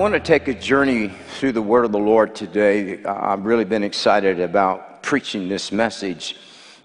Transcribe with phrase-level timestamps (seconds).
[0.00, 3.04] Want to take a journey through the Word of the Lord today.
[3.04, 6.36] I've really been excited about preaching this message.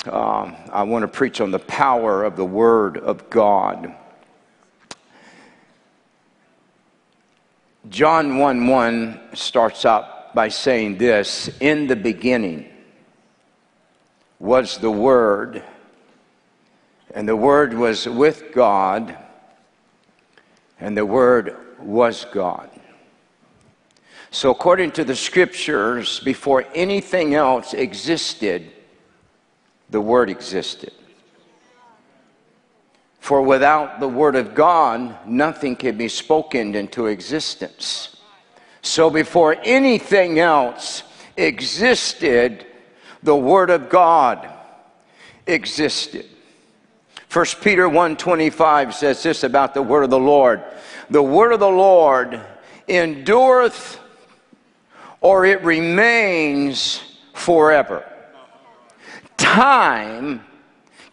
[0.03, 3.95] Um, I want to preach on the power of the Word of God.
[7.87, 12.69] John 1 1 starts out by saying this In the beginning
[14.39, 15.63] was the Word,
[17.13, 19.17] and the Word was with God,
[20.81, 22.74] and the Word was God.
[24.35, 28.69] So, according to the scriptures, before anything else existed,
[29.89, 30.91] the Word existed.
[33.21, 38.17] For without the Word of God, nothing can be spoken into existence.
[38.81, 41.03] So, before anything else
[41.37, 42.65] existed,
[43.23, 44.49] the Word of God
[45.47, 46.25] existed.
[47.29, 50.61] 1 Peter 1:25 says this about the word of the Lord.
[51.09, 52.41] The word of the Lord
[52.89, 54.01] endureth
[55.25, 57.01] or it remains
[57.33, 58.05] forever.
[59.37, 60.39] Time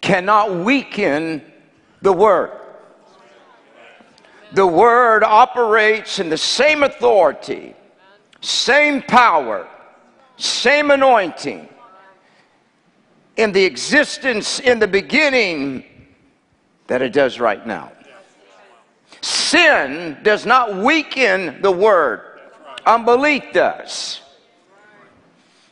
[0.02, 1.40] cannot weaken
[2.02, 2.50] the word.
[4.52, 7.74] The word operates in the same authority,
[8.42, 9.66] same power,
[10.36, 11.66] same anointing
[13.38, 15.84] in the existence in the beginning
[16.86, 17.90] that it does right now.
[19.22, 22.31] Sin does not weaken the word,
[22.86, 24.20] unbelief does.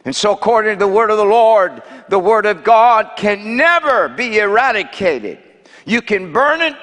[0.04, 4.08] And so, according to the word of the Lord, the word of God can never
[4.08, 5.38] be eradicated.
[5.84, 6.74] You can burn it,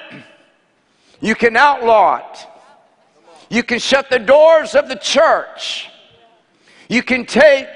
[1.20, 2.46] you can outlaw it,
[3.50, 5.88] you can shut the doors of the church,
[6.88, 7.66] you can take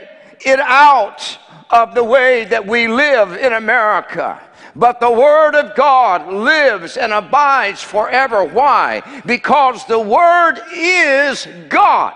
[0.44, 1.38] it out
[1.70, 4.40] of the way that we live in America.
[4.74, 8.44] But the Word of God lives and abides forever.
[8.44, 9.02] Why?
[9.26, 12.14] Because the Word is God.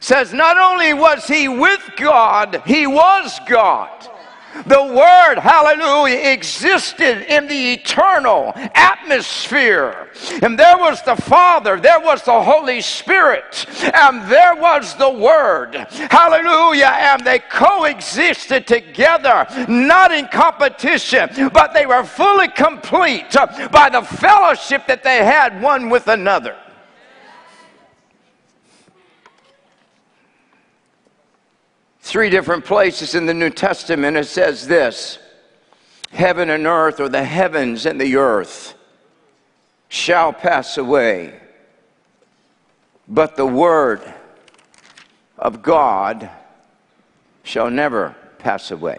[0.00, 4.08] Says not only was he with God, he was God.
[4.66, 10.10] The Word, hallelujah, existed in the eternal atmosphere.
[10.42, 15.74] And there was the Father, there was the Holy Spirit, and there was the Word.
[16.10, 16.92] Hallelujah.
[16.92, 23.30] And they coexisted together, not in competition, but they were fully complete
[23.70, 26.56] by the fellowship that they had one with another.
[32.08, 35.18] Three different places in the New Testament it says this
[36.10, 38.74] Heaven and earth, or the heavens and the earth,
[39.90, 41.38] shall pass away,
[43.06, 44.00] but the word
[45.36, 46.30] of God
[47.42, 48.96] shall never pass away.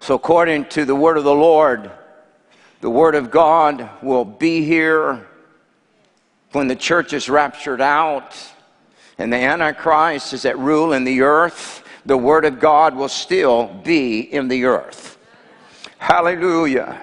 [0.00, 1.88] So, according to the word of the Lord,
[2.80, 5.24] the word of God will be here
[6.50, 8.34] when the church is raptured out
[9.18, 13.66] and the Antichrist is at rule in the earth, the Word of God will still
[13.84, 15.18] be in the earth.
[15.98, 17.00] Hallelujah.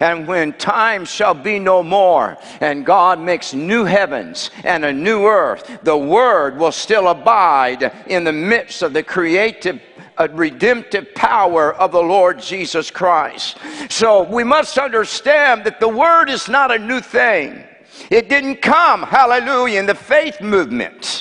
[0.00, 5.26] And when time shall be no more, and God makes new heavens and a new
[5.26, 9.80] earth, the Word will still abide in the midst of the creative
[10.18, 13.58] a redemptive power of the Lord Jesus Christ.
[13.90, 17.64] So we must understand that the Word is not a new thing.
[18.10, 21.15] It didn't come, hallelujah, in the faith movement.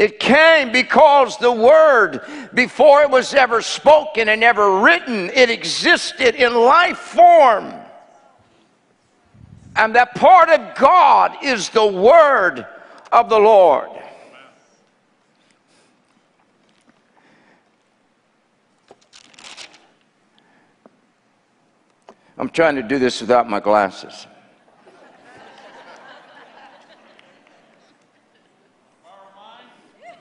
[0.00, 2.22] It came because the word,
[2.54, 7.74] before it was ever spoken and ever written, it existed in life form.
[9.76, 12.66] And that part of God is the word
[13.12, 13.90] of the Lord.
[22.38, 24.26] I'm trying to do this without my glasses.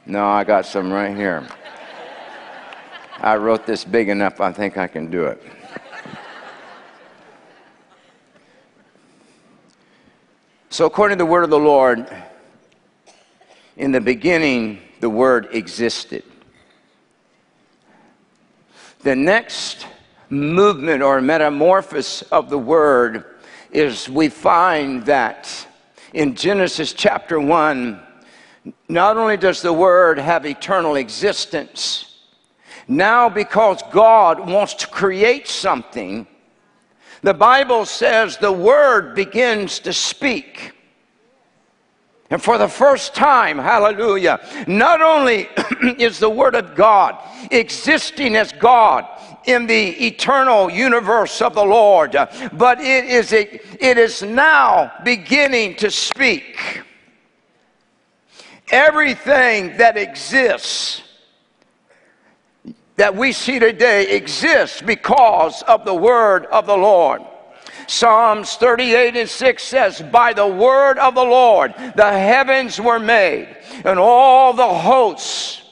[0.09, 1.47] No, I got some right here.
[3.19, 5.39] I wrote this big enough, I think I can do it.
[10.71, 12.09] So, according to the word of the Lord,
[13.77, 16.23] in the beginning, the word existed.
[19.03, 19.85] The next
[20.31, 23.25] movement or metamorphosis of the word
[23.69, 25.67] is we find that
[26.15, 28.07] in Genesis chapter 1,
[28.87, 32.17] not only does the Word have eternal existence,
[32.87, 36.27] now because God wants to create something,
[37.21, 40.73] the Bible says the Word begins to speak.
[42.31, 45.49] And for the first time, hallelujah, not only
[45.97, 47.17] is the Word of God
[47.49, 49.07] existing as God
[49.45, 52.15] in the eternal universe of the Lord,
[52.53, 56.83] but it is, a, it is now beginning to speak.
[58.71, 61.01] Everything that exists
[62.97, 67.21] that we see today exists because of the word of the Lord.
[67.87, 73.47] Psalms 38 and 6 says, By the word of the Lord the heavens were made,
[73.85, 75.63] and all the hosts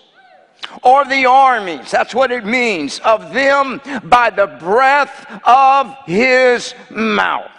[0.84, 7.52] or the armies, that's what it means, of them by the breath of his mouth.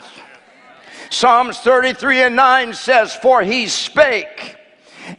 [1.11, 4.56] Psalms 33 and 9 says, For he spake,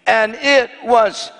[0.07, 1.31] and it was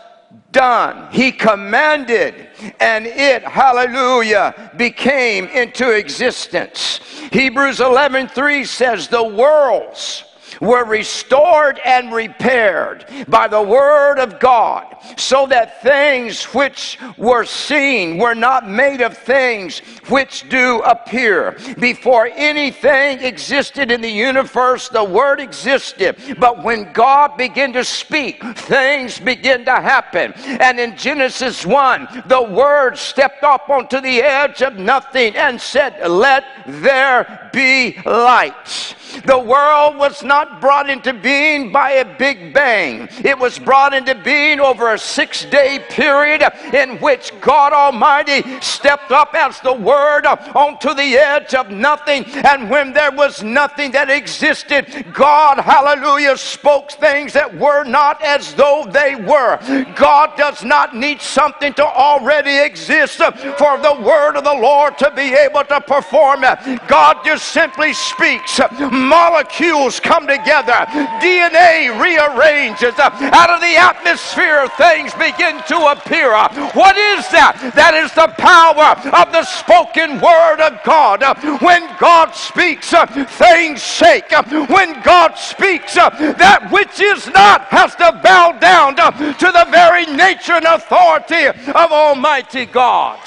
[0.51, 1.11] done.
[1.11, 2.47] He commanded,
[2.79, 6.99] and it, hallelujah, became into existence.
[7.31, 10.23] Hebrews 11:3 says, "The worlds
[10.61, 18.17] were restored and repaired by the word of God, so that things which were seen
[18.17, 21.57] were not made of things which do appear.
[21.79, 26.37] Before anything existed in the universe, the word existed.
[26.39, 30.33] But when God began to speak, things began to happen.
[30.35, 36.07] And in Genesis 1, the word stepped up onto the edge of nothing and said,
[36.07, 38.95] Let there be light.
[39.25, 43.07] The world was not brought into being by a big bang.
[43.23, 49.11] It was brought into being over a six day period in which God Almighty stepped
[49.11, 52.25] up as the Word onto the edge of nothing.
[52.25, 58.53] And when there was nothing that existed, God, hallelujah, spoke things that were not as
[58.53, 59.59] though they were.
[59.95, 65.11] God does not need something to already exist for the Word of the Lord to
[65.15, 66.87] be able to perform it.
[66.87, 68.59] God just simply speaks
[68.99, 70.85] molecules come together,
[71.21, 76.33] DNA rearranges, uh, out of the atmosphere, things begin to appear.
[76.33, 77.57] Uh, what is that?
[77.75, 81.23] That is the power of the spoken word of God.
[81.23, 82.93] Uh, when God speaks,
[83.37, 84.31] things shake.
[84.69, 90.53] When God speaks, that which is not has to bow down to the very nature
[90.53, 93.19] and authority of Almighty God.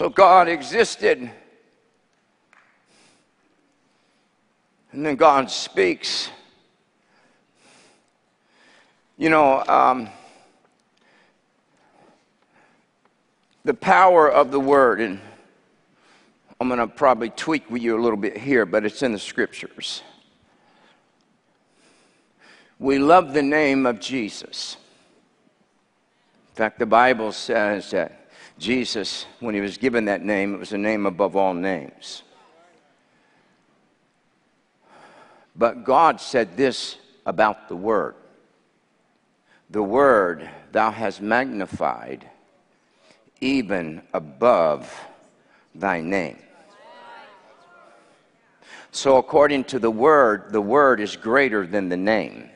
[0.00, 1.30] So God existed.
[4.92, 6.30] And then God speaks.
[9.18, 10.08] You know, um,
[13.66, 15.20] the power of the word, and
[16.58, 19.18] I'm going to probably tweak with you a little bit here, but it's in the
[19.18, 20.02] scriptures.
[22.78, 24.78] We love the name of Jesus.
[26.48, 28.29] In fact, the Bible says that
[28.60, 32.22] Jesus, when he was given that name, it was a name above all names.
[35.56, 38.14] But God said this about the Word
[39.70, 42.28] The Word thou hast magnified
[43.40, 44.94] even above
[45.74, 46.38] thy name.
[48.92, 52.50] So, according to the Word, the Word is greater than the name.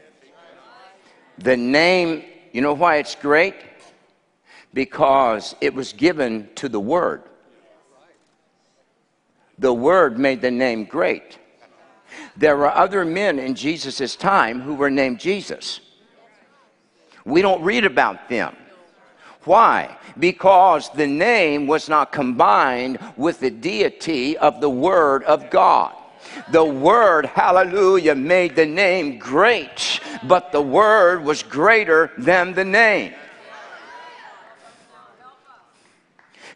[1.39, 3.55] The name, you know why it's great?
[4.75, 7.23] Because it was given to the Word.
[9.59, 11.39] The Word made the name great.
[12.37, 15.81] There were other men in Jesus' time who were named Jesus.
[17.25, 18.57] We don't read about them.
[19.45, 19.97] Why?
[20.19, 25.95] Because the name was not combined with the deity of the Word of God.
[26.51, 33.15] The Word, hallelujah, made the name great, but the Word was greater than the name.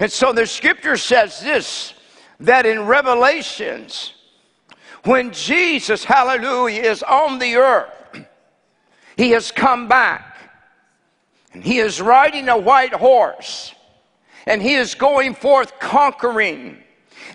[0.00, 1.94] And so the scripture says this
[2.40, 4.14] that in Revelations,
[5.04, 8.24] when Jesus, hallelujah, is on the earth,
[9.16, 10.36] he has come back.
[11.52, 13.74] And he is riding a white horse.
[14.46, 16.78] And he is going forth conquering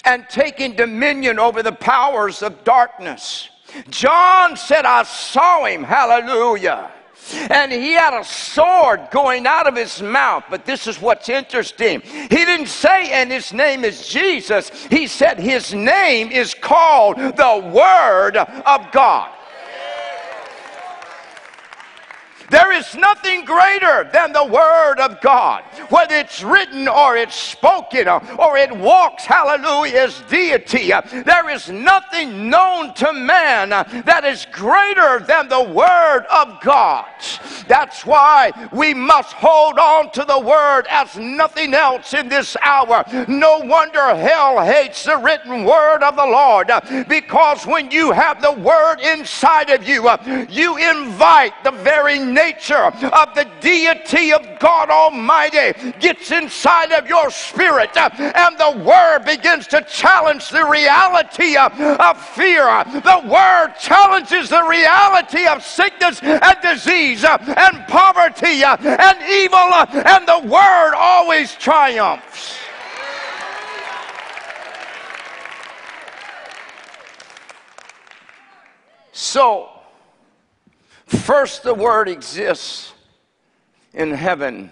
[0.05, 3.49] and taking dominion over the powers of darkness.
[3.89, 6.91] John said, I saw him, hallelujah
[7.49, 10.43] and he had a sword going out of his mouth.
[10.49, 12.01] But this is what's interesting.
[12.01, 14.69] He didn't say, and his name is Jesus.
[14.87, 19.31] He said, his name is called the Word of God.
[22.53, 28.07] There is nothing greater than the Word of God, whether it's written or it's spoken
[28.07, 30.91] or it walks, hallelujah, as deity.
[31.23, 37.07] There is nothing known to man that is greater than the Word of God.
[37.67, 43.03] That's why we must hold on to the Word as nothing else in this hour.
[43.27, 46.69] No wonder hell hates the written Word of the Lord
[47.09, 50.07] because when you have the Word inside of you,
[50.49, 57.29] you invite the very nature of the deity of God Almighty gets inside of your
[57.31, 62.65] spirit, uh, and the Word begins to challenge the reality of, of fear.
[62.85, 69.73] The Word challenges the reality of sickness and disease uh, and poverty and evil,
[70.03, 72.57] and the Word always triumphs.
[79.13, 79.72] So,
[81.05, 82.93] first the Word exists
[83.93, 84.71] in heaven.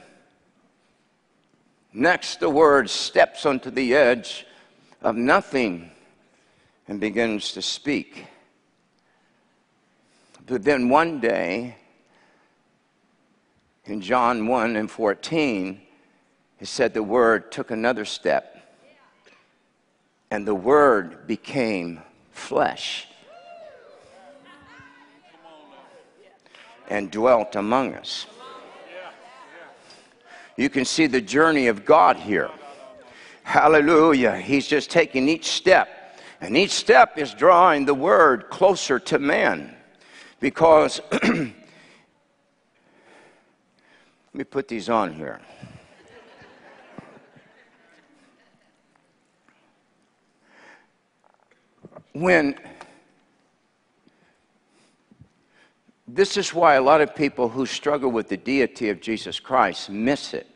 [1.93, 4.45] Next, the Word steps onto the edge
[5.01, 5.91] of nothing
[6.87, 8.25] and begins to speak.
[10.45, 11.75] But then one day,
[13.85, 15.81] in John 1 and 14,
[16.59, 18.57] it said the Word took another step,
[20.29, 23.07] and the Word became flesh
[26.91, 28.27] and dwelt among us.
[30.57, 32.51] You can see the journey of God here.
[33.43, 34.37] Hallelujah.
[34.37, 39.73] He's just taking each step, and each step is drawing the Word closer to man
[40.39, 41.01] because.
[44.33, 45.41] Let me put these on here.
[52.13, 52.55] When
[56.13, 59.89] this is why a lot of people who struggle with the deity of Jesus Christ
[59.89, 60.47] miss it.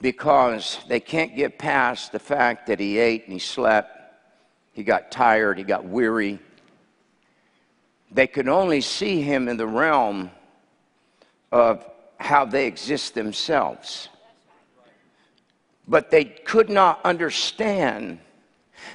[0.00, 3.90] Because they can't get past the fact that he ate and he slept,
[4.72, 6.40] he got tired, he got weary.
[8.10, 10.30] They could only see him in the realm
[11.52, 11.84] of
[12.18, 14.08] how they exist themselves.
[15.86, 18.18] But they could not understand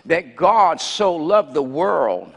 [0.06, 2.34] that God so loved the world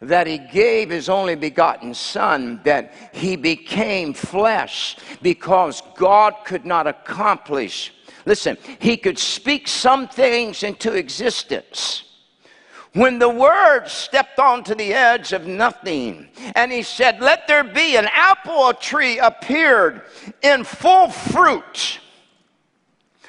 [0.00, 6.86] that he gave his only begotten Son, that he became flesh because God could not
[6.86, 7.92] accomplish.
[8.24, 12.06] Listen, he could speak some things into existence
[12.96, 17.96] when the word stepped onto the edge of nothing and he said, Let there be,
[17.96, 20.02] an apple tree appeared
[20.42, 22.00] in full fruit.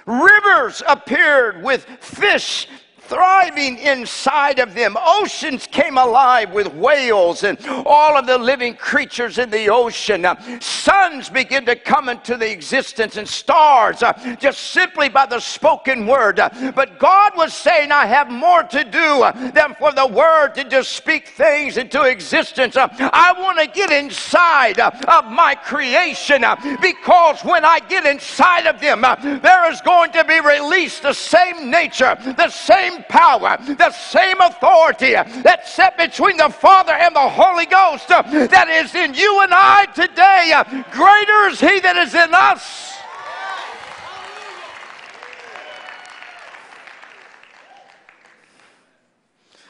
[0.06, 2.70] Rivers appeared with fish
[3.08, 4.98] thriving inside of them.
[5.00, 10.26] Oceans came alive with whales and all of the living creatures in the ocean.
[10.26, 15.40] Uh, suns begin to come into the existence and stars uh, just simply by the
[15.40, 16.40] spoken word.
[16.40, 20.54] Uh, but God was saying, I have more to do uh, than for the word
[20.56, 22.76] to just speak things into existence.
[22.76, 26.44] Uh, I want to get inside uh, of my creation
[26.82, 31.70] because when I get inside of them, there is going to be released the same
[31.70, 37.66] nature, the same power, the same authority that's set between the Father and the Holy
[37.66, 40.52] Ghost uh, that is in you and I today.
[40.56, 42.94] Uh, greater is He that is in us.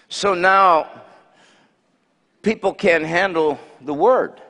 [0.10, 0.90] So now
[2.42, 4.42] people can't handle the word.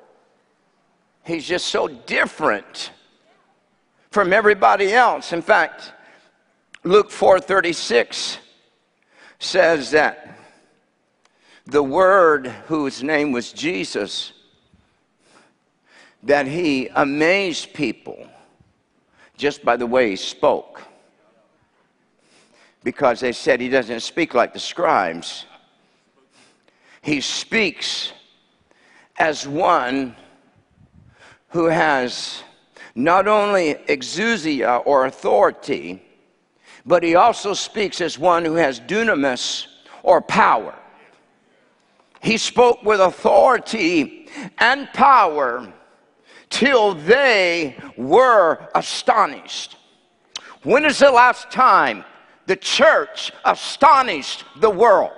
[1.25, 2.91] He's just so different
[4.11, 5.33] from everybody else.
[5.33, 5.91] In fact,
[6.83, 8.37] Luke 4:36
[9.39, 10.37] says that
[11.65, 14.33] the Word, whose name was Jesus,
[16.23, 18.27] that he amazed people
[19.37, 20.81] just by the way he spoke.
[22.83, 25.45] Because they said he doesn't speak like the scribes,
[27.01, 28.13] he speaks
[29.17, 30.15] as one
[31.49, 32.43] who has
[32.95, 36.01] not only exousia or authority
[36.87, 39.67] but he also speaks as one who has dunamis
[40.03, 40.73] or power.
[42.21, 45.71] He spoke with authority and power
[46.49, 49.75] till they were astonished.
[50.63, 52.05] When is the last time
[52.45, 55.11] the church astonished the world?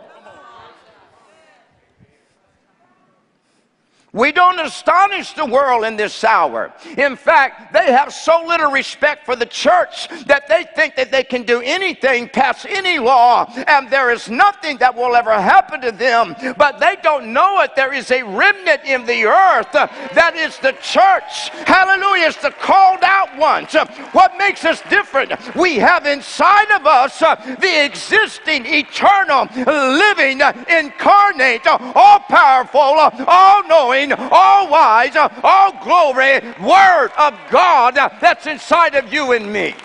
[4.11, 6.73] We don't astonish the world in this hour.
[6.97, 11.23] In fact, they have so little respect for the church that they think that they
[11.23, 15.91] can do anything, pass any law, and there is nothing that will ever happen to
[15.91, 16.35] them.
[16.57, 17.75] But they don't know it.
[17.75, 21.49] There is a remnant in the earth that is the church.
[21.67, 22.29] Hallelujah.
[22.29, 23.73] It's the called out ones.
[24.13, 25.33] What makes us different?
[25.55, 32.79] We have inside of us the existing, eternal, living, incarnate, all powerful,
[33.27, 39.75] all knowing all wise, all glory Word of God that's inside of you and me.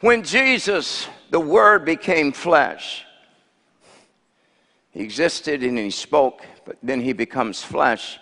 [0.00, 3.04] When Jesus, the Word, became flesh,
[4.90, 8.18] He existed and He spoke, but then He becomes flesh.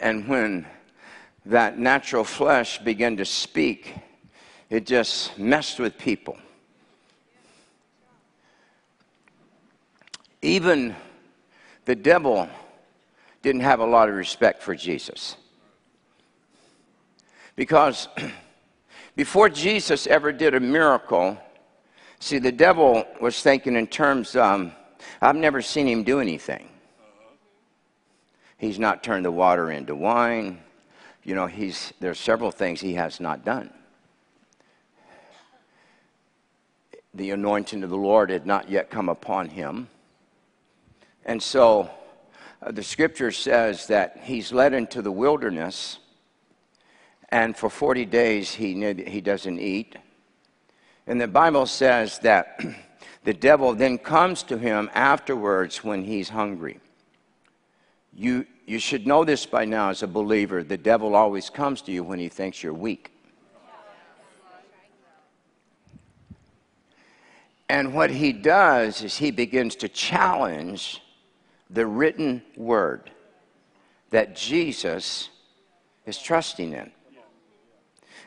[0.00, 0.66] And when
[1.46, 3.94] that natural flesh began to speak,
[4.68, 6.36] it just messed with people.
[10.42, 10.94] Even
[11.84, 12.48] the devil
[13.42, 15.36] didn't have a lot of respect for Jesus.
[17.56, 18.08] Because
[19.16, 21.38] before Jesus ever did a miracle,
[22.20, 24.72] see, the devil was thinking in terms, um,
[25.20, 26.68] I've never seen him do anything.
[28.58, 30.58] He's not turned the water into wine.
[31.24, 33.70] You know, he's, there's several things he has not done.
[37.14, 39.88] The anointing of the Lord had not yet come upon him.
[41.24, 41.90] And so
[42.62, 45.98] uh, the scripture says that he's led into the wilderness,
[47.28, 49.96] and for 40 days he, he doesn't eat.
[51.06, 52.60] And the Bible says that
[53.24, 56.80] the devil then comes to him afterwards when he's hungry.
[58.12, 60.64] You, you should know this by now as a believer.
[60.64, 63.12] The devil always comes to you when he thinks you're weak.
[67.68, 71.02] And what he does is he begins to challenge
[71.70, 73.10] the written word
[74.10, 75.28] that Jesus
[76.06, 76.90] is trusting in.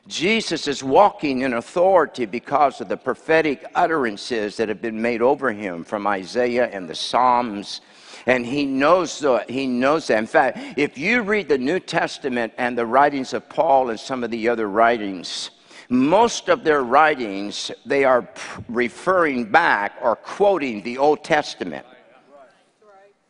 [0.07, 5.51] Jesus is walking in authority because of the prophetic utterances that have been made over
[5.51, 7.81] him from Isaiah and the Psalms.
[8.25, 9.49] And he knows that.
[9.49, 10.17] He knows that.
[10.17, 14.23] In fact, if you read the New Testament and the writings of Paul and some
[14.23, 15.51] of the other writings,
[15.89, 18.27] most of their writings, they are
[18.69, 21.85] referring back or quoting the Old Testament.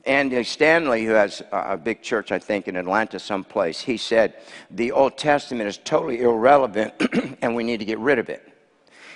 [0.05, 4.35] Andy Stanley, who has a big church, I think, in Atlanta someplace, he said
[4.71, 6.93] the Old Testament is totally irrelevant
[7.41, 8.47] and we need to get rid of it.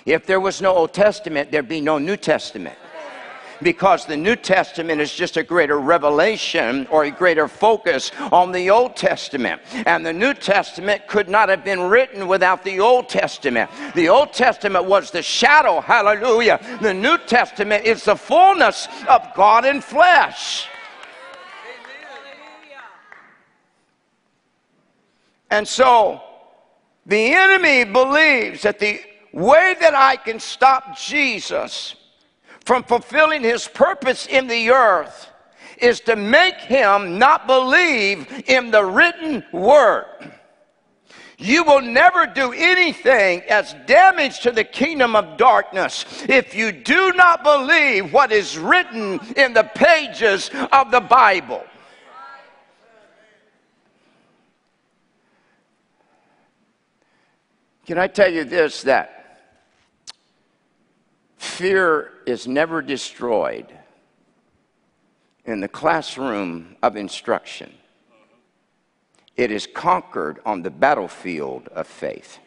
[0.04, 2.78] If there was no Old Testament, there'd be no New Testament.
[3.62, 8.68] Because the New Testament is just a greater revelation or a greater focus on the
[8.68, 9.62] Old Testament.
[9.86, 13.70] And the New Testament could not have been written without the Old Testament.
[13.94, 16.60] The Old Testament was the shadow, hallelujah.
[16.82, 20.68] The New Testament is the fullness of God in flesh.
[25.50, 26.20] And so
[27.04, 29.00] the enemy believes that the
[29.32, 31.94] way that I can stop Jesus
[32.64, 35.30] from fulfilling his purpose in the earth
[35.78, 40.32] is to make him not believe in the written word.
[41.38, 47.12] You will never do anything as damage to the kingdom of darkness if you do
[47.12, 51.62] not believe what is written in the pages of the Bible.
[57.86, 59.38] Can I tell you this that
[61.36, 63.66] fear is never destroyed
[65.44, 67.72] in the classroom of instruction,
[69.36, 72.38] it is conquered on the battlefield of faith.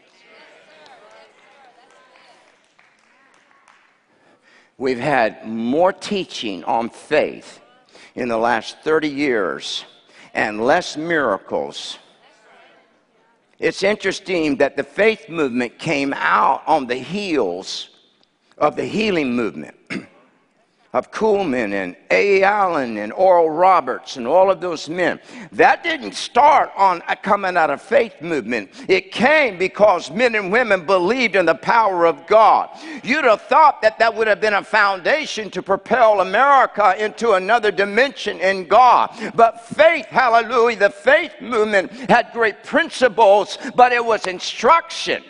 [4.77, 7.61] We've had more teaching on faith
[8.13, 9.85] in the last 30 years
[10.33, 11.97] and less miracles
[13.59, 17.89] it's interesting that the faith movement came out on the heels
[18.57, 19.78] of the healing movement
[20.91, 22.41] of Kuhlman and A.
[22.41, 25.19] Allen and Oral Roberts and all of those men.
[25.51, 28.71] That didn't start on uh, coming out of faith movement.
[28.87, 32.69] It came because men and women believed in the power of God.
[33.03, 37.71] You'd have thought that that would have been a foundation to propel America into another
[37.71, 39.11] dimension in God.
[39.35, 45.23] But faith, hallelujah, the faith movement had great principles, but it was instruction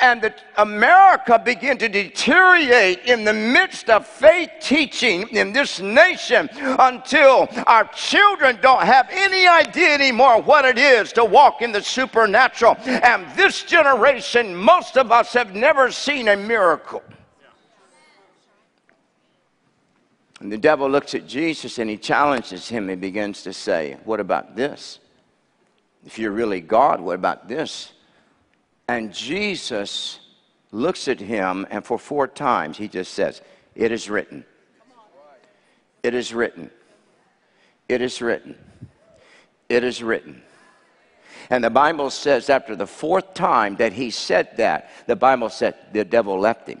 [0.00, 6.48] and that America began to deteriorate in the midst of faith teaching in this nation
[6.52, 11.82] until our children don't have any idea anymore what it is to walk in the
[11.82, 12.76] supernatural.
[12.84, 17.02] And this generation, most of us have never seen a miracle.
[20.40, 24.20] And the devil looks at Jesus and he challenges him and begins to say, What
[24.20, 24.98] about this?
[26.04, 27.93] If you're really God, what about this?
[28.88, 30.20] And Jesus
[30.72, 33.40] looks at him, and for four times he just says,
[33.74, 34.44] It is written.
[36.02, 36.70] It is written.
[37.88, 38.56] It is written.
[39.68, 40.42] It is written.
[41.50, 45.74] And the Bible says, after the fourth time that he said that, the Bible said
[45.92, 46.80] the devil left him.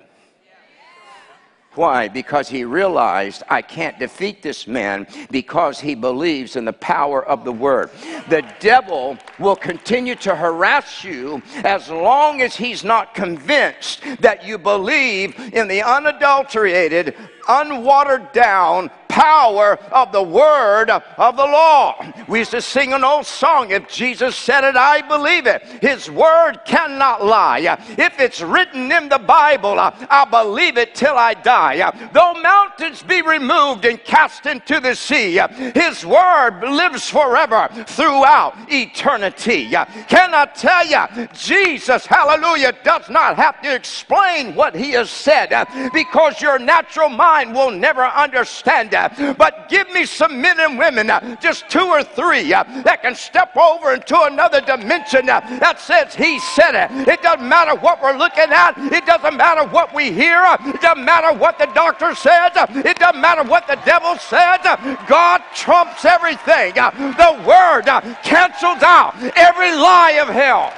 [1.74, 2.08] Why?
[2.08, 7.44] Because he realized I can't defeat this man because he believes in the power of
[7.44, 7.90] the word.
[8.28, 14.56] The devil will continue to harass you as long as he's not convinced that you
[14.58, 17.16] believe in the unadulterated,
[17.48, 21.94] unwatered down power of the word of the law.
[22.26, 25.62] We used to sing an old song if Jesus said it, I believe it.
[25.80, 27.78] His word cannot lie.
[27.96, 31.76] If it's written in the Bible, I believe it till I die.
[32.12, 35.40] Though mountains be removed and cast into the sea,
[35.74, 39.68] his word lives forever throughout eternity.
[39.68, 45.66] Can I tell you, Jesus, hallelujah, does not have to explain what he has said
[45.92, 51.10] because your natural mind will never understand it but give me some men and women,
[51.10, 55.80] uh, just two or three, uh, that can step over into another dimension uh, that
[55.80, 57.08] says He said it.
[57.08, 61.04] It doesn't matter what we're looking at, it doesn't matter what we hear, it doesn't
[61.04, 64.60] matter what the doctor says, it doesn't matter what the devil says.
[65.08, 66.74] God trumps everything.
[66.74, 67.86] The Word
[68.22, 70.72] cancels out every lie of hell.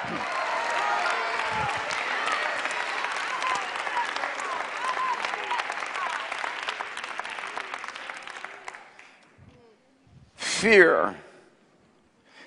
[10.56, 11.14] Fear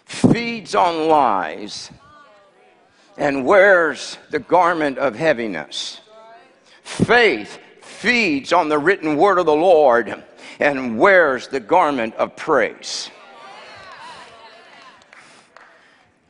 [0.05, 1.91] feeds on lies
[3.17, 6.01] and wears the garment of heaviness.
[6.81, 10.23] Faith feeds on the written word of the Lord
[10.59, 13.11] and wears the garment of praise.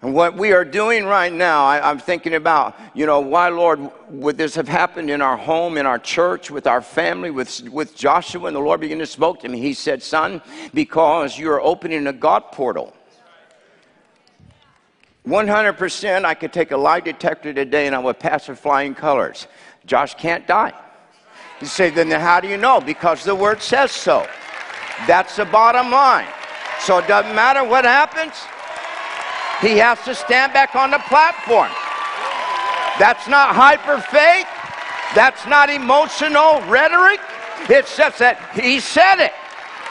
[0.01, 3.91] And what we are doing right now, I, am thinking about, you know, why, Lord,
[4.09, 7.97] would this have happened in our home, in our church, with our family, with, with
[7.97, 8.47] Joshua?
[8.47, 9.59] And the Lord began to speak to me.
[9.59, 10.41] He said, Son,
[10.73, 12.93] because you're opening a God portal.
[15.27, 19.47] 100%, I could take a lie detector today and I would pass with flying colors.
[19.85, 20.73] Josh can't die.
[21.59, 22.79] You say, then how do you know?
[22.79, 24.25] Because the word says so.
[25.07, 26.27] That's the bottom line.
[26.79, 28.33] So it doesn't matter what happens.
[29.61, 31.71] He has to stand back on the platform.
[32.97, 34.47] That's not hyper faith.
[35.15, 37.19] That's not emotional rhetoric.
[37.69, 39.33] It's just that he said it.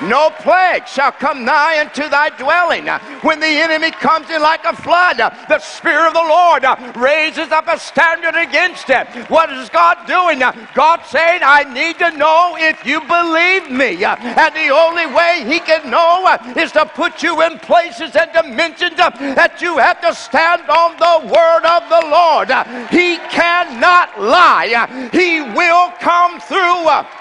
[0.03, 2.87] No plague shall come nigh unto thy dwelling.
[3.23, 6.65] When the enemy comes in like a flood, the Spirit of the Lord
[6.97, 9.09] raises up a standard against it.
[9.29, 10.39] What is God doing?
[10.75, 14.05] God saying, I need to know if you believe me.
[14.05, 18.97] And the only way He can know is to put you in places and dimensions
[18.97, 22.49] that you have to stand on the word of the Lord.
[22.91, 27.18] He cannot lie, He will come through.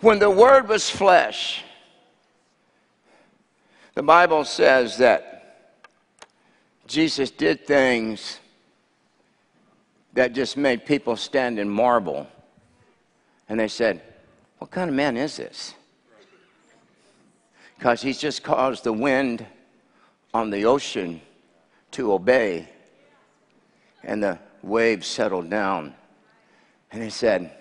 [0.00, 1.64] When the Word was flesh,
[3.94, 5.38] the Bible says that
[6.86, 8.38] Jesus did things
[10.12, 12.28] that just made people stand in marble.
[13.48, 14.00] And they said,
[14.58, 15.74] What kind of man is this?
[17.76, 19.44] Because he's just caused the wind
[20.32, 21.20] on the ocean
[21.92, 22.68] to obey,
[24.04, 25.94] and the waves settled down.
[26.92, 27.57] And they said,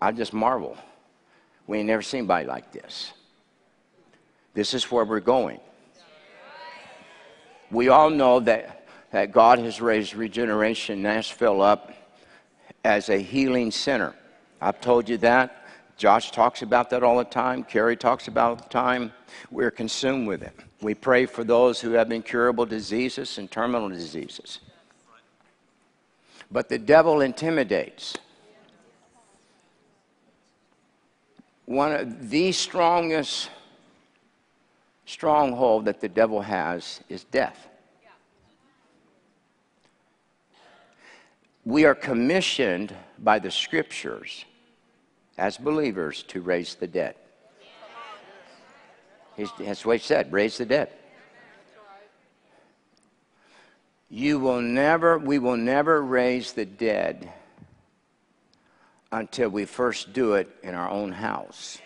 [0.00, 0.76] I just marvel.
[1.66, 3.12] We ain't never seen anybody like this.
[4.54, 5.60] This is where we're going.
[7.70, 11.92] We all know that, that God has raised Regeneration Nashville up
[12.84, 14.14] as a healing center.
[14.60, 15.66] I've told you that.
[15.96, 17.64] Josh talks about that all the time.
[17.64, 19.12] Carrie talks about all the time.
[19.50, 20.54] We're consumed with it.
[20.80, 24.60] We pray for those who have incurable diseases and terminal diseases.
[26.50, 28.16] But the devil intimidates.
[31.68, 33.50] One of the strongest
[35.04, 37.68] stronghold that the devil has is death.
[41.66, 44.46] We are commissioned by the scriptures
[45.36, 47.16] as believers to raise the dead.
[49.36, 50.88] He's, that's what he said raise the dead.
[54.08, 57.30] You will never, we will never raise the dead
[59.12, 61.78] until we first do it in our own house.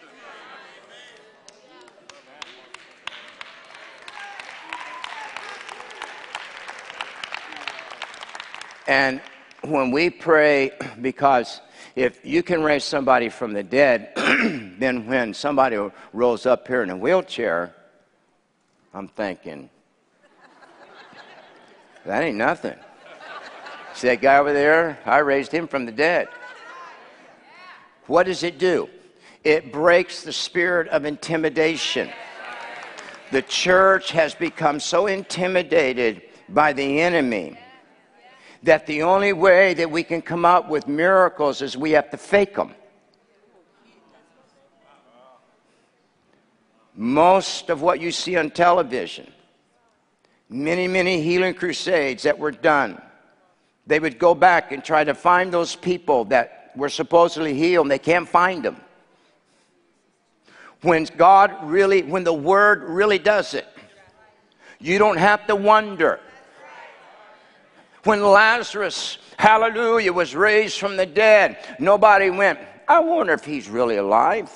[8.88, 9.20] And
[9.62, 11.60] when we pray, because
[11.94, 15.78] if you can raise somebody from the dead, then when somebody
[16.12, 17.74] rolls up here in a wheelchair,
[18.92, 19.70] I'm thinking,
[22.04, 22.76] that ain't nothing.
[23.94, 24.98] See that guy over there?
[25.04, 26.28] I raised him from the dead.
[28.12, 28.90] What does it do?
[29.42, 32.10] It breaks the spirit of intimidation.
[33.30, 36.20] The church has become so intimidated
[36.50, 37.58] by the enemy
[38.64, 42.18] that the only way that we can come up with miracles is we have to
[42.18, 42.74] fake them.
[46.94, 49.32] Most of what you see on television,
[50.50, 53.00] many, many healing crusades that were done,
[53.86, 57.90] they would go back and try to find those people that were supposedly healed and
[57.90, 58.76] they can't find them.
[60.82, 63.66] When God really, when the Word really does it,
[64.80, 66.20] you don't have to wonder
[68.04, 72.58] when Lazarus, hallelujah, was raised from the dead, nobody went,
[72.88, 74.50] I wonder if he's really alive.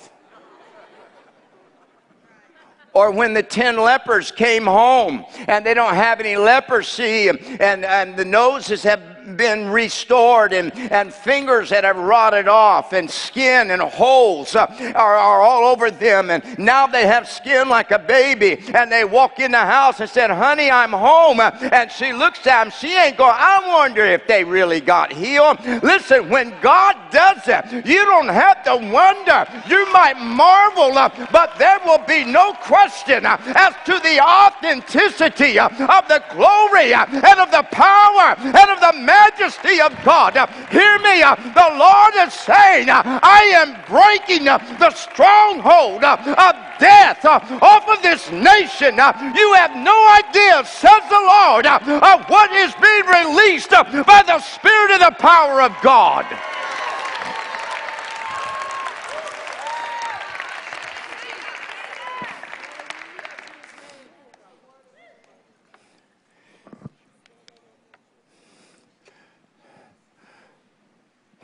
[2.92, 8.16] Or when the 10 lepers came home and they don't have any leprosy and, and
[8.16, 13.82] the noses have been restored and, and fingers that have rotted off and skin and
[13.82, 16.30] holes uh, are, are all over them.
[16.30, 18.62] And now they have skin like a baby.
[18.74, 21.40] And they walk in the house and said, honey, I'm home.
[21.40, 22.72] And she looks at them.
[22.72, 25.58] She ain't going, I wonder if they really got healed.
[25.82, 29.46] Listen, when God does that, you don't have to wonder.
[29.68, 35.58] You might marvel, uh, but there will be no question uh, as to the authenticity
[35.58, 40.34] uh, of the glory and of the power and of the majesty of God.
[40.70, 41.20] Hear me.
[41.20, 48.96] The Lord is saying, I am breaking the stronghold of death off of this nation.
[48.96, 54.90] You have no idea, says the Lord, of what is being released by the Spirit
[54.92, 56.26] and the power of God.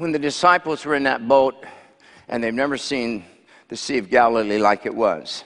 [0.03, 1.65] When the disciples were in that boat
[2.27, 3.25] and they've never seen
[3.69, 5.45] the Sea of Galilee like it was,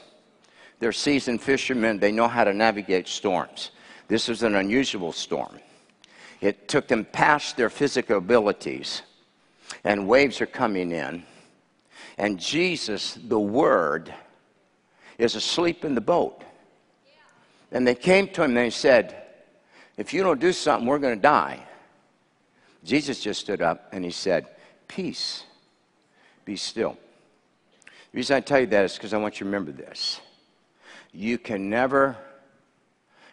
[0.79, 3.73] they're seasoned fishermen, they know how to navigate storms.
[4.09, 5.61] This was an unusual storm.
[6.41, 9.03] It took them past their physical abilities,
[9.85, 11.23] and waves are coming in.
[12.17, 14.15] And Jesus, the Word,
[15.19, 16.43] is asleep in the boat.
[17.73, 19.23] And they came to him and they said,
[19.99, 21.66] If you don't do something, we're going to die.
[22.87, 24.47] Jesus just stood up and he said,
[24.87, 25.43] Peace,
[26.45, 26.97] be still.
[27.85, 30.21] The reason I tell you that is because I want you to remember this.
[31.13, 32.17] You can never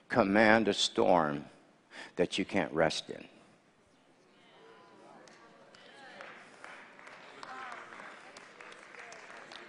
[0.10, 1.46] command a storm
[2.16, 3.24] that you can't rest in.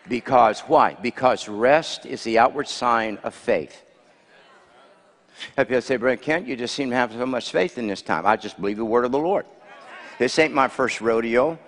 [0.08, 0.94] Because why?
[0.94, 3.82] Because rest is the outward sign of faith.
[5.58, 8.02] If you say, Brother Kent, you just seem to have so much faith in this
[8.02, 8.24] time.
[8.24, 9.44] I just believe the word of the Lord.
[10.18, 11.58] This ain't my first rodeo.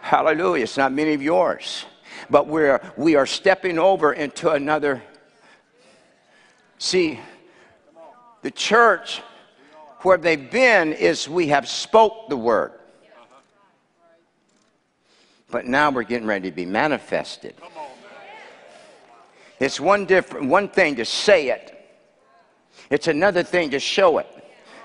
[0.00, 0.64] Hallelujah.
[0.64, 1.84] It's not many of yours.
[2.30, 5.02] But we're, we are stepping over into another.
[6.78, 7.20] See,
[8.42, 9.22] the church,
[10.00, 12.72] where they've been, is we have spoke the word.
[15.50, 17.54] But now we're getting ready to be manifested.
[19.58, 21.72] It's one different one thing to say it.
[22.90, 24.26] It's another thing to show it.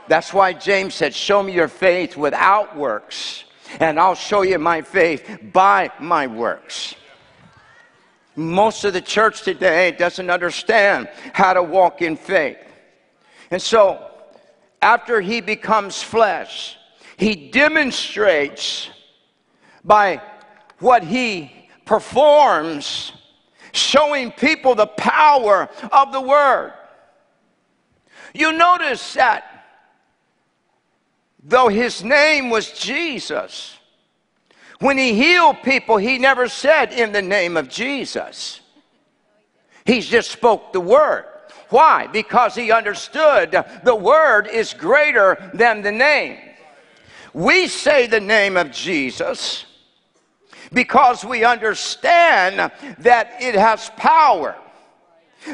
[0.08, 3.44] That's why James said, Show me your faith without works,
[3.80, 6.96] and I'll show you my faith by my works.
[8.36, 12.58] Most of the church today doesn't understand how to walk in faith.
[13.50, 14.10] And so,
[14.82, 16.78] after he becomes flesh,
[17.18, 18.90] he demonstrates
[19.84, 20.22] by
[20.80, 21.52] what he
[21.86, 23.12] performs,
[23.74, 26.74] showing people the power of the word.
[28.34, 29.51] You notice that
[31.44, 33.78] though his name was Jesus,
[34.80, 38.62] when he healed people, he never said in the name of Jesus.
[39.86, 41.26] He just spoke the word.
[41.70, 42.08] Why?
[42.08, 43.52] Because he understood
[43.84, 46.38] the word is greater than the name.
[47.34, 49.66] We say the name of Jesus
[50.74, 54.56] because we understand that it has power.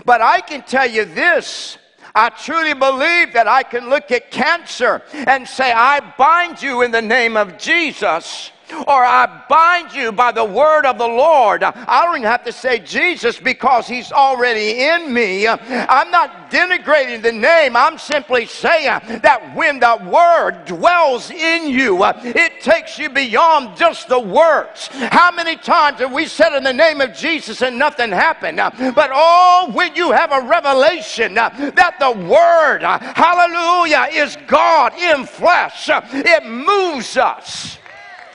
[0.05, 1.77] But I can tell you this
[2.17, 6.89] I truly believe that I can look at cancer and say, I bind you in
[6.89, 11.63] the name of Jesus or I bind you by the word of the Lord.
[11.63, 15.47] I don't even have to say Jesus because he's already in me.
[15.47, 17.75] I'm not denigrating the name.
[17.75, 24.09] I'm simply saying that when the word dwells in you, it takes you beyond just
[24.09, 24.89] the words.
[24.91, 28.57] How many times have we said in the name of Jesus and nothing happened?
[28.57, 35.89] But oh, when you have a revelation that the word, hallelujah, is God in flesh,
[35.89, 37.76] it moves us.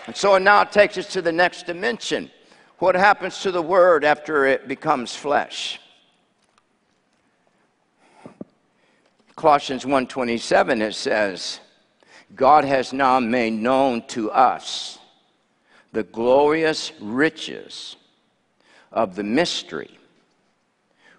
[0.07, 2.31] And so it now takes us to the next dimension.
[2.79, 5.79] What happens to the word after it becomes flesh?
[9.37, 11.61] Colossians 1:27 it says,
[12.35, 14.99] God has now made known to us
[15.93, 17.97] the glorious riches
[18.91, 19.99] of the mystery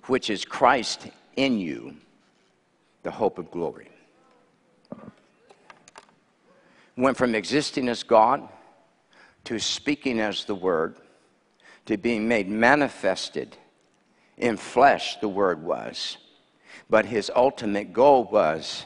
[0.06, 1.96] which is Christ in you,
[3.04, 3.90] the hope of glory.
[6.98, 8.48] Went from existing as God
[9.46, 10.96] to speaking as the Word,
[11.86, 13.58] to being made manifested
[14.38, 16.18] in flesh, the Word was.
[16.90, 18.86] But his ultimate goal was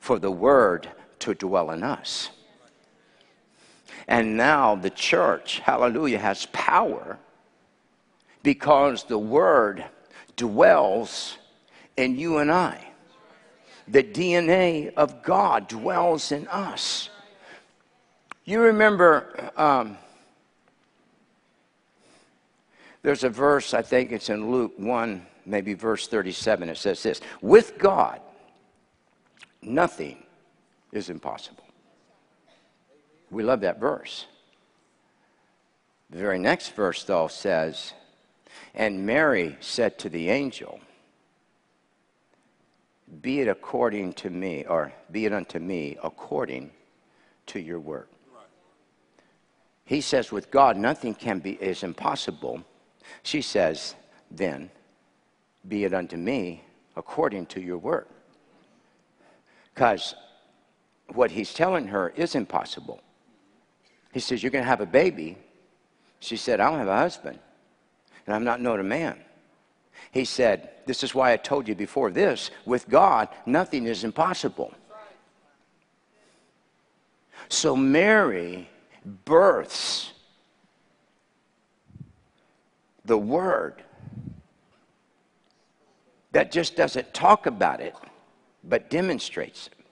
[0.00, 0.88] for the Word
[1.20, 2.30] to dwell in us.
[4.06, 7.18] And now the church, hallelujah, has power
[8.42, 9.84] because the Word
[10.36, 11.38] dwells
[11.96, 12.86] in you and I.
[13.88, 17.08] The DNA of God dwells in us.
[18.44, 19.96] You remember, um,
[23.02, 26.68] there's a verse, I think it's in Luke 1, maybe verse 37.
[26.68, 28.20] It says this With God,
[29.62, 30.22] nothing
[30.92, 31.64] is impossible.
[33.30, 34.26] We love that verse.
[36.10, 37.94] The very next verse, though, says,
[38.74, 40.80] And Mary said to the angel,
[43.22, 46.70] Be it according to me, or be it unto me according
[47.46, 48.06] to your word.
[49.84, 52.64] He says, with God, nothing can be is impossible.
[53.22, 53.94] She says,
[54.30, 54.70] then,
[55.68, 56.64] be it unto me
[56.96, 58.06] according to your word.
[59.74, 60.14] Because
[61.12, 63.00] what he's telling her is impossible.
[64.12, 65.36] He says, You're going to have a baby.
[66.20, 67.38] She said, I don't have a husband,
[68.26, 69.18] and I'm not known a man.
[70.12, 74.72] He said, This is why I told you before this with God, nothing is impossible.
[77.48, 78.68] So Mary
[79.04, 80.12] births
[83.04, 83.82] the Word
[86.32, 87.94] that just doesn't talk about it,
[88.64, 89.86] but demonstrates it.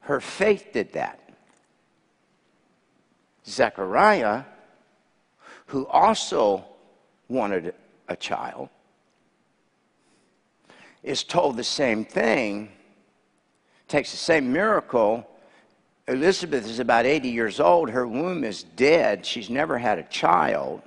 [0.00, 1.20] Her faith did that.
[3.44, 4.44] Zechariah,
[5.66, 6.64] who also
[7.28, 7.74] wanted
[8.08, 8.68] a child,
[11.02, 12.70] is told the same thing,
[13.88, 15.28] takes the same miracle,
[16.08, 17.90] Elizabeth is about 80 years old.
[17.90, 19.26] Her womb is dead.
[19.26, 20.82] She's never had a child.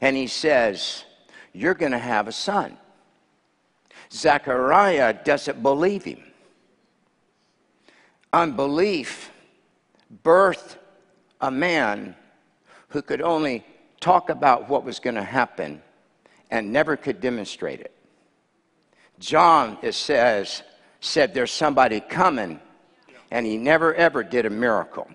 [0.00, 1.04] And he says,
[1.52, 2.78] You're going to have a son.
[4.10, 6.22] Zechariah doesn't believe him.
[8.32, 9.30] Unbelief
[10.24, 10.76] birthed
[11.40, 12.14] a man
[12.88, 13.64] who could only
[14.00, 15.82] talk about what was going to happen
[16.50, 17.94] and never could demonstrate it.
[19.18, 20.62] John, it says,
[21.00, 22.60] said, There's somebody coming
[23.30, 25.08] and he never ever did a miracle.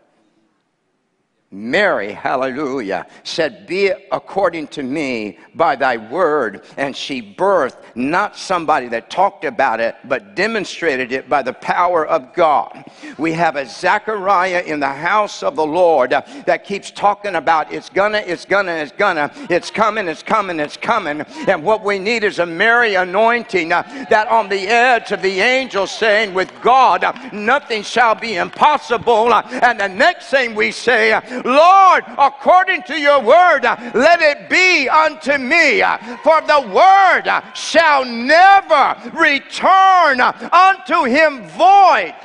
[1.54, 6.63] Mary, hallelujah, said, Be according to me by thy word.
[6.78, 12.08] And she birthed not somebody that talked about it, but demonstrated it by the power
[12.08, 12.86] of God.
[13.20, 17.89] We have a Zechariah in the house of the Lord that keeps talking about it's
[17.89, 21.22] gonna, it's gonna, it's gonna, it's coming, it's coming, it's coming.
[21.48, 25.39] And what we need is a Mary anointing uh, that on the edge of the
[25.39, 29.32] angel saying, With God, uh, nothing shall be impossible.
[29.32, 31.13] Uh, and the next thing we say,
[31.44, 35.82] Lord, according to your word, let it be unto me.
[36.24, 42.16] For the word shall never return unto him void.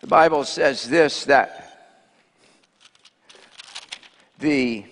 [0.00, 1.62] The Bible says this that
[4.40, 4.84] the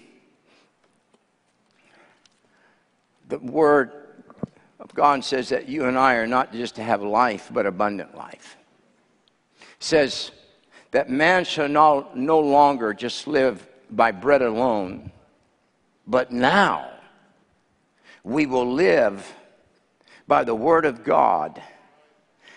[3.29, 4.00] the word
[5.01, 8.59] God says that you and I are not just to have life, but abundant life.
[9.79, 10.31] says
[10.91, 15.11] that man shall no, no longer just live by bread alone,
[16.07, 16.91] but now
[18.25, 19.35] we will live
[20.29, 21.63] by the word of God.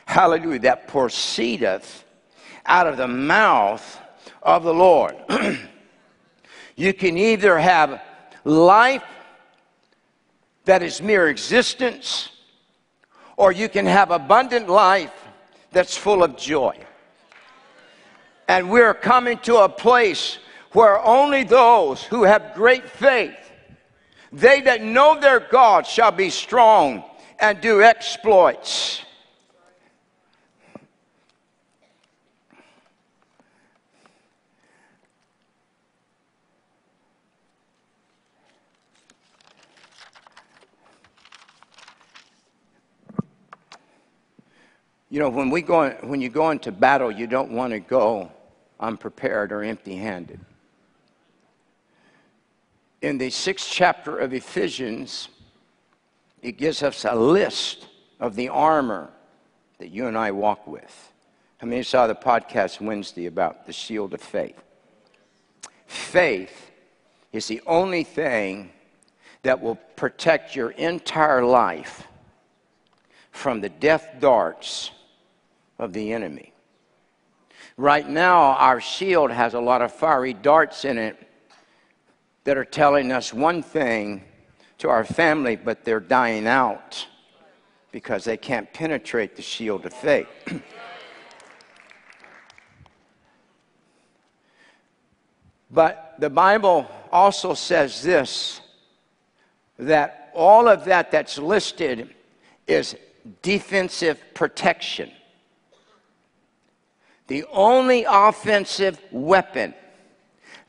[0.05, 2.03] Hallelujah, that proceedeth
[2.65, 4.01] out of the mouth
[4.41, 5.15] of the Lord.
[6.75, 8.01] You can either have
[8.43, 9.03] life
[10.65, 12.29] that is mere existence,
[13.37, 15.13] or you can have abundant life
[15.71, 16.77] that's full of joy.
[18.47, 20.37] And we're coming to a place
[20.73, 23.35] where only those who have great faith,
[24.31, 27.03] they that know their God, shall be strong
[27.39, 29.02] and do exploits.
[45.13, 48.31] You know, when, we go, when you go into battle, you don't want to go
[48.79, 50.39] unprepared or empty handed.
[53.03, 55.27] In the sixth chapter of Ephesians,
[56.41, 57.89] it gives us a list
[58.19, 59.11] of the armor
[59.77, 61.11] that you and I walk with.
[61.59, 64.59] How many saw the podcast Wednesday about the shield of faith?
[65.85, 66.71] Faith
[67.31, 68.71] is the only thing
[69.43, 72.07] that will protect your entire life
[73.29, 74.89] from the death darts
[75.83, 76.53] of the enemy.
[77.77, 81.17] Right now, our shield has a lot of fiery darts in it
[82.43, 84.23] that are telling us one thing
[84.79, 87.07] to our family, but they're dying out
[87.91, 90.27] because they can't penetrate the shield of faith.
[95.71, 98.61] but the Bible also says this
[99.79, 102.13] that all of that that's listed
[102.67, 102.95] is
[103.41, 105.11] defensive protection.
[107.33, 109.73] The only offensive weapon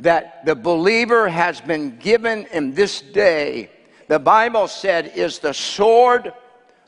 [0.00, 3.70] that the believer has been given in this day,
[4.08, 6.32] the Bible said, is the sword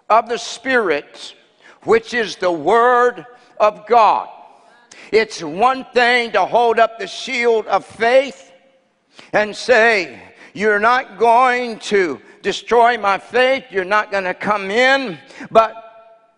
[0.08, 1.34] of the Spirit,
[1.82, 3.26] which is the Word
[3.60, 4.30] of God.
[5.12, 8.52] It's one thing to hold up the shield of faith
[9.34, 10.22] and say,
[10.54, 15.18] You're not going to destroy my faith, you're not going to come in,
[15.50, 15.74] but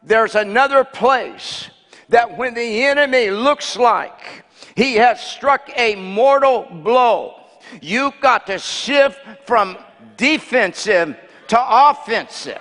[0.03, 1.71] there's another place
[2.09, 4.45] that when the enemy looks like
[4.77, 7.35] he has struck a mortal blow,
[7.81, 9.77] you've got to shift from
[10.17, 11.17] defensive
[11.49, 12.61] to offensive.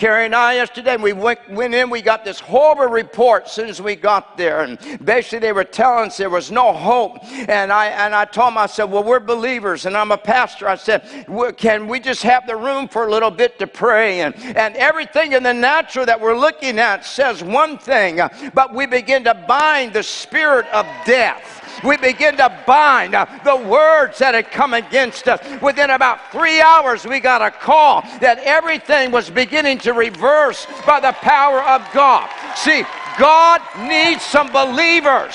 [0.00, 3.68] Candy and I yesterday, we went, went in, we got this horrible report as soon
[3.68, 4.62] as we got there.
[4.62, 7.18] And basically, they were telling us there was no hope.
[7.22, 10.66] And I, and I told them, I said, Well, we're believers, and I'm a pastor.
[10.68, 11.26] I said,
[11.58, 14.22] Can we just have the room for a little bit to pray?
[14.22, 18.20] And, and everything in the natural that we're looking at says one thing,
[18.54, 23.56] but we begin to bind the spirit of death we begin to bind uh, the
[23.56, 25.40] words that had come against us.
[25.60, 31.00] Within about three hours, we got a call that everything was beginning to reverse by
[31.00, 32.28] the power of God.
[32.56, 32.84] See,
[33.18, 35.34] God needs some believers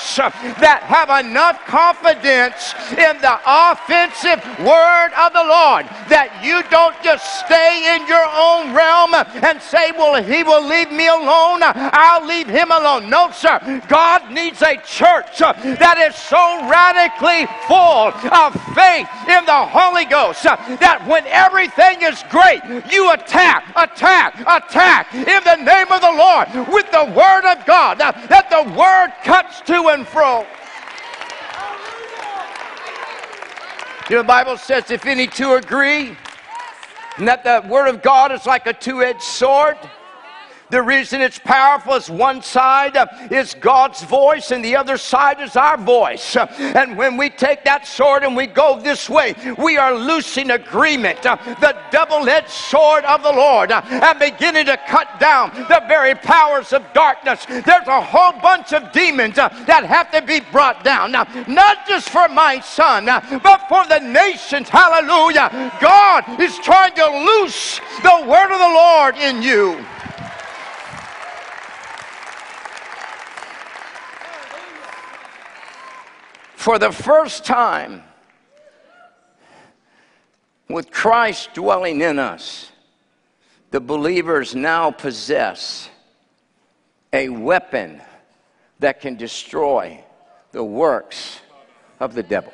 [0.62, 7.24] that have enough confidence in the offensive word of the Lord that you don't just
[7.44, 9.12] stay in your own realm
[9.42, 13.10] and say, Well, he will leave me alone, I'll leave him alone.
[13.10, 13.58] No, sir.
[13.88, 20.42] God needs a church that is so radically full of faith in the Holy Ghost
[20.44, 26.48] that when everything is great, you attack, attack, attack in the name of the Lord
[26.72, 30.46] with the word of God, that the word cuts to and fro.
[34.08, 36.16] You know, the Bible says if any two agree,
[37.16, 39.76] and that the word of God is like a two edged sword.
[40.70, 42.96] The reason it's powerful is one side
[43.30, 46.36] is God's voice and the other side is our voice.
[46.36, 51.22] And when we take that sword and we go this way, we are loosing agreement,
[51.22, 56.72] the double edged sword of the Lord, and beginning to cut down the very powers
[56.72, 57.44] of darkness.
[57.46, 61.12] There's a whole bunch of demons that have to be brought down.
[61.12, 64.68] Now, not just for my son, but for the nations.
[64.68, 65.72] Hallelujah.
[65.80, 69.84] God is trying to loose the word of the Lord in you.
[76.66, 78.02] For the first time,
[80.68, 82.72] with Christ dwelling in us,
[83.70, 85.88] the believers now possess
[87.12, 88.02] a weapon
[88.80, 90.02] that can destroy
[90.50, 91.38] the works
[92.00, 92.52] of the devil.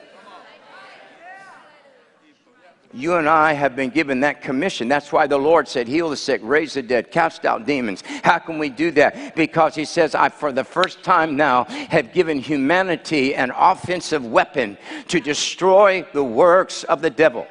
[2.95, 4.87] You and I have been given that commission.
[4.87, 8.03] That's why the Lord said, Heal the sick, raise the dead, cast out demons.
[8.23, 9.35] How can we do that?
[9.35, 14.77] Because He says, I, for the first time now, have given humanity an offensive weapon
[15.09, 17.47] to destroy the works of the devil.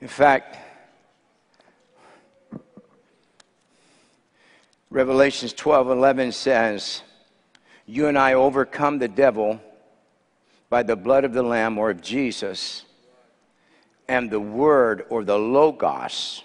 [0.00, 0.56] In fact,
[4.92, 7.02] Revelations 12 11 says,
[7.86, 9.60] You and I overcome the devil
[10.68, 12.84] by the blood of the Lamb or of Jesus
[14.08, 16.42] and the word or the logos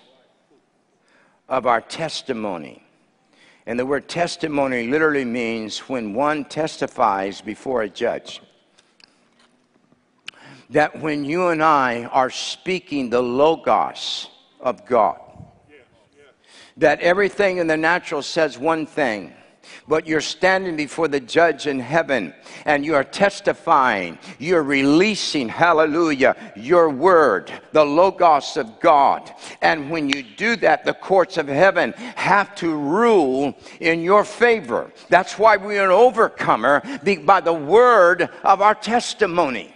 [1.49, 2.83] of our testimony.
[3.65, 8.43] And the word testimony literally means when one testifies before a judge.
[10.69, 14.29] That when you and I are speaking the logos
[14.59, 15.24] of God,
[16.77, 19.33] that everything in the natural says one thing,
[19.87, 22.33] but you're standing before the judge in heaven
[22.65, 29.31] and you are testifying, you're releasing, hallelujah, your word, the Logos of God.
[29.61, 34.91] And when you do that, the courts of heaven have to rule in your favor.
[35.09, 36.81] That's why we're an overcomer
[37.23, 39.71] by the word of our testimony.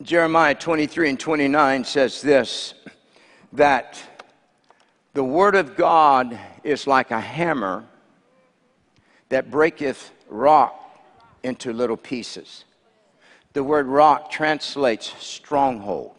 [0.00, 2.74] Jeremiah 23 and 29 says this
[3.52, 4.00] that
[5.14, 7.84] the word of God is like a hammer
[9.28, 11.00] that breaketh rock
[11.42, 12.64] into little pieces.
[13.52, 16.14] The word rock translates stronghold.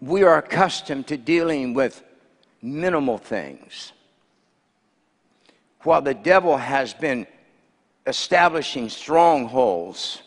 [0.00, 2.02] We are accustomed to dealing with
[2.60, 3.92] minimal things,
[5.82, 7.26] while the devil has been
[8.06, 10.22] establishing strongholds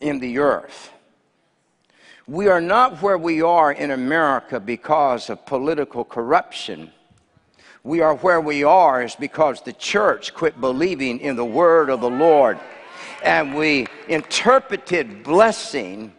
[0.00, 0.90] in the earth.
[2.26, 6.90] We are not where we are in America because of political corruption.
[7.82, 12.00] We are where we are is because the church quit believing in the word of
[12.00, 12.58] the Lord.
[13.22, 16.14] And we interpreted blessing.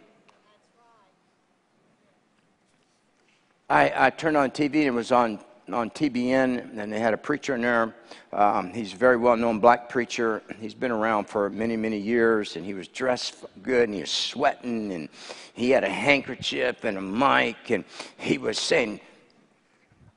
[3.68, 5.40] I, I turned on TV and it was on
[5.72, 7.94] on TBN, and they had a preacher in there.
[8.32, 10.42] Um, he's a very well known black preacher.
[10.60, 14.10] He's been around for many, many years, and he was dressed good, and he was
[14.10, 15.08] sweating, and
[15.54, 17.84] he had a handkerchief and a mic, and
[18.16, 19.00] he was saying,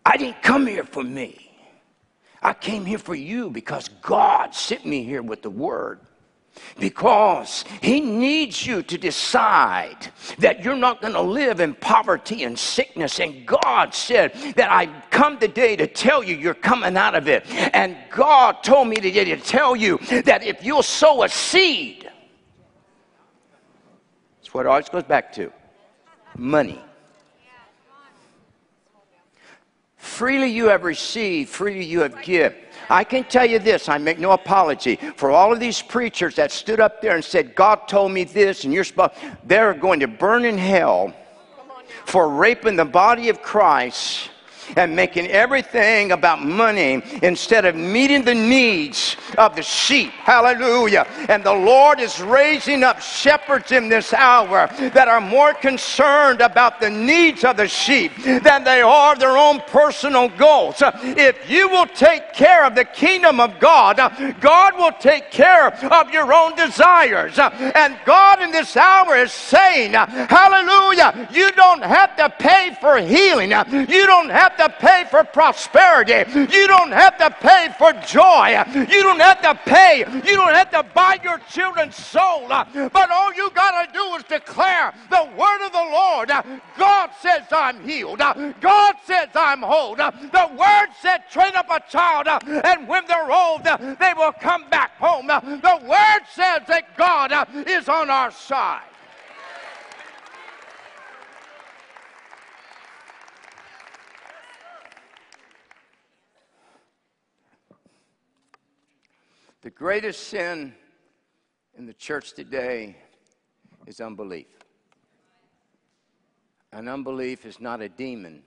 [0.06, 1.52] I didn't come here for me.
[2.42, 6.00] I came here for you because God sent me here with the word
[6.80, 10.08] because he needs you to decide
[10.40, 13.20] that you're not going to live in poverty and sickness.
[13.20, 17.46] And God said that I come today to tell you you're coming out of it.
[17.74, 22.10] And God told me today to tell you that if you'll sow a seed,
[24.40, 25.52] it's what it always goes back to
[26.38, 26.82] money.
[29.98, 32.58] Freely you have received, freely you have given.
[32.90, 36.52] I can tell you this, I make no apology for all of these preachers that
[36.52, 39.14] stood up there and said, God told me this, and you're supposed,
[39.46, 41.14] they're going to burn in hell
[42.06, 44.32] for raping the body of Christ
[44.76, 50.12] and making everything about money instead of meeting the needs of the sheep.
[50.12, 51.08] Hallelujah.
[51.28, 56.80] And the Lord is raising up shepherds in this hour that are more concerned about
[56.80, 60.82] the needs of the sheep than they are their own personal goals.
[60.82, 63.98] If you will take care of the kingdom of God,
[64.40, 67.38] God will take care of your own desires.
[67.40, 73.52] And God in this hour is saying, Hallelujah, you don't have to pay for healing.
[73.52, 76.24] You don't have to pay for prosperity.
[76.34, 78.62] You don't have to pay for joy.
[78.76, 80.00] You don't have to pay.
[80.00, 82.48] You don't have to buy your children's soul.
[82.48, 86.32] But all you got to do is declare the word of the Lord.
[86.78, 88.20] God says I'm healed.
[88.20, 89.96] God says I'm whole.
[89.96, 94.98] The word said train up a child and when they're old they will come back
[94.98, 95.28] home.
[95.28, 97.34] The word says that God
[97.68, 98.84] is on our side.
[109.62, 110.74] The greatest sin
[111.78, 112.96] in the church today
[113.86, 114.48] is unbelief.
[116.72, 118.44] And unbelief is not a demon,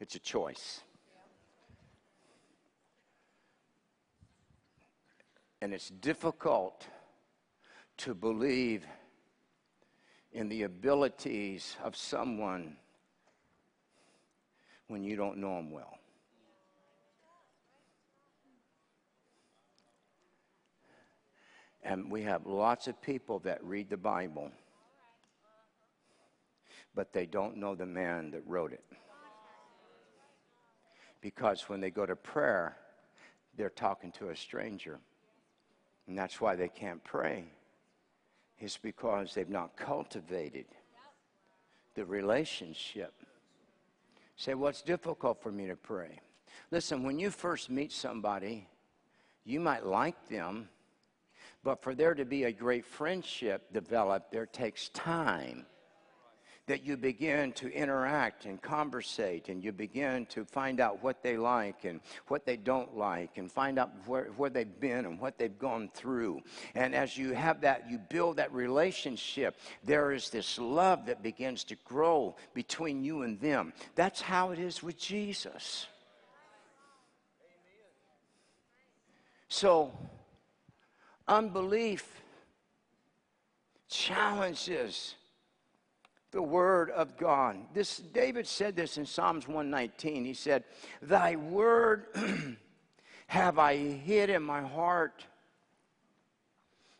[0.00, 0.80] it's a choice.
[5.62, 6.88] And it's difficult
[7.98, 8.84] to believe
[10.32, 12.76] in the abilities of someone
[14.88, 15.99] when you don't know them well.
[21.82, 24.50] And we have lots of people that read the Bible,
[26.94, 28.84] but they don't know the man that wrote it.
[31.20, 32.76] Because when they go to prayer,
[33.56, 34.98] they're talking to a stranger.
[36.06, 37.44] And that's why they can't pray.
[38.58, 40.66] It's because they've not cultivated
[41.94, 43.14] the relationship.
[44.36, 46.20] Say, what's difficult for me to pray?
[46.70, 48.66] Listen, when you first meet somebody,
[49.44, 50.68] you might like them
[51.62, 55.66] but for there to be a great friendship developed, there takes time
[56.70, 61.36] that you begin to interact and conversate and you begin to find out what they
[61.36, 65.36] like and what they don't like and find out where, where they've been and what
[65.36, 66.40] they've gone through.
[66.76, 71.64] And as you have that, you build that relationship, there is this love that begins
[71.64, 73.72] to grow between you and them.
[73.96, 75.88] That's how it is with Jesus.
[79.48, 79.92] So,
[81.30, 82.22] unbelief
[83.88, 85.14] challenges
[86.32, 87.56] the word of God.
[87.72, 90.24] This David said this in Psalms 119.
[90.24, 90.64] He said,
[91.00, 92.06] "Thy word
[93.28, 95.24] have I hid in my heart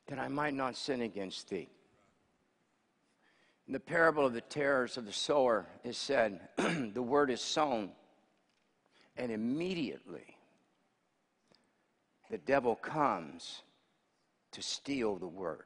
[0.06, 1.68] that I might not sin against thee."
[3.66, 7.92] In the parable of the tares of the sower is said, "The word is sown,
[9.16, 10.36] and immediately
[12.30, 13.62] the devil comes
[14.52, 15.64] to steal the word."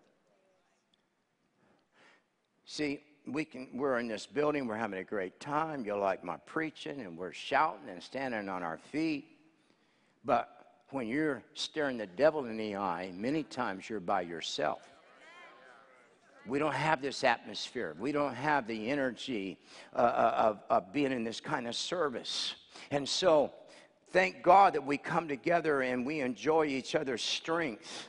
[2.66, 5.84] See, we can, we're in this building, we're having a great time.
[5.84, 9.26] You like my preaching, and we're shouting and standing on our feet.
[10.24, 10.50] But
[10.90, 14.82] when you're staring the devil in the eye, many times you're by yourself.
[16.46, 17.96] We don't have this atmosphere.
[17.98, 19.58] We don't have the energy
[19.94, 22.54] uh, uh of, of being in this kind of service.
[22.90, 23.50] And so,
[24.10, 28.08] thank God that we come together and we enjoy each other's strength.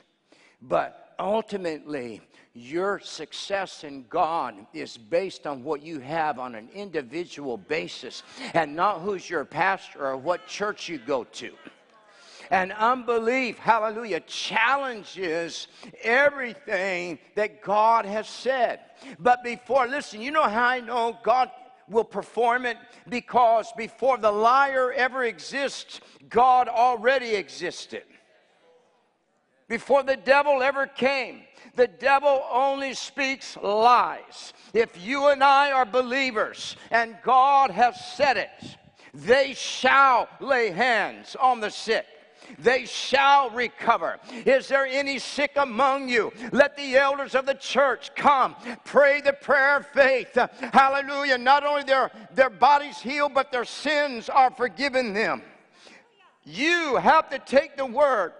[0.62, 2.20] But ultimately,
[2.54, 8.22] your success in God is based on what you have on an individual basis
[8.54, 11.52] and not who's your pastor or what church you go to.
[12.50, 15.68] And unbelief, hallelujah, challenges
[16.02, 18.80] everything that God has said.
[19.18, 21.50] But before, listen, you know how I know God
[21.88, 22.76] will perform it?
[23.08, 28.04] Because before the liar ever exists, God already existed.
[29.68, 31.42] Before the devil ever came,
[31.74, 34.52] the devil only speaks lies.
[34.72, 38.50] If you and I are believers and God has said it,
[39.12, 42.06] they shall lay hands on the sick
[42.58, 44.18] they shall recover.
[44.44, 46.32] Is there any sick among you?
[46.52, 48.54] Let the elders of the church come,
[48.84, 50.36] pray the prayer of faith.
[50.72, 51.38] Hallelujah.
[51.38, 55.42] Not only their, their bodies healed, but their sins are forgiven them.
[56.44, 58.32] You have to take the word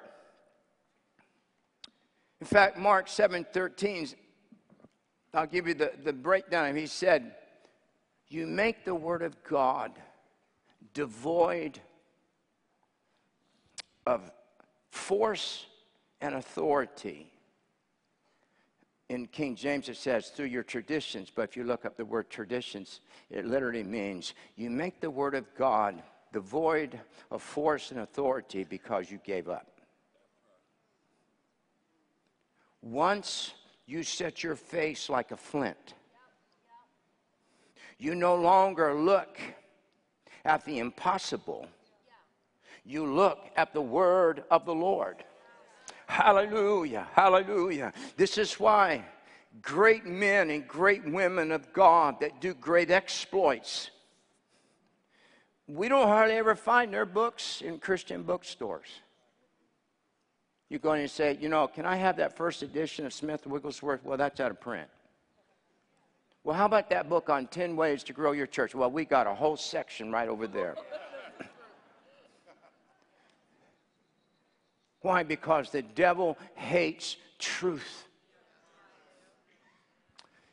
[2.41, 4.09] in fact, Mark 7 13,
[5.33, 6.77] I'll give you the, the breakdown.
[6.77, 7.33] He said,
[8.29, 9.93] You make the word of God
[10.95, 11.81] devoid
[14.07, 14.31] of
[14.91, 15.67] force
[16.21, 17.31] and authority.
[19.09, 21.31] In King James, it says, through your traditions.
[21.33, 25.35] But if you look up the word traditions, it literally means you make the word
[25.35, 26.99] of God devoid
[27.31, 29.76] of force and authority because you gave up.
[32.91, 33.53] Once
[33.87, 35.95] you set your face like a flint,
[37.99, 39.41] you no longer look
[40.45, 41.67] at the impossible,
[42.85, 45.25] you look at the word of the Lord.
[46.07, 47.93] Hallelujah, hallelujah.
[48.17, 49.05] This is why
[49.61, 53.91] great men and great women of God that do great exploits,
[55.67, 59.01] we don't hardly ever find their books in Christian bookstores.
[60.69, 63.47] You go in and say, you know, can I have that first edition of Smith
[63.47, 64.05] Wigglesworth?
[64.05, 64.89] Well, that's out of print.
[66.43, 68.75] Well, how about that book on 10 ways to grow your church?
[68.75, 70.77] Well, we got a whole section right over there.
[75.03, 75.23] Why?
[75.23, 78.07] Because the devil hates truth.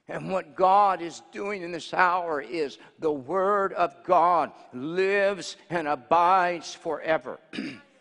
[0.08, 5.88] And what God is doing in this hour is the Word of God lives and
[5.88, 7.40] abides forever.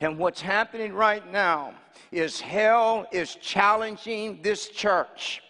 [0.00, 1.74] And what's happening right now
[2.10, 5.42] is hell is challenging this church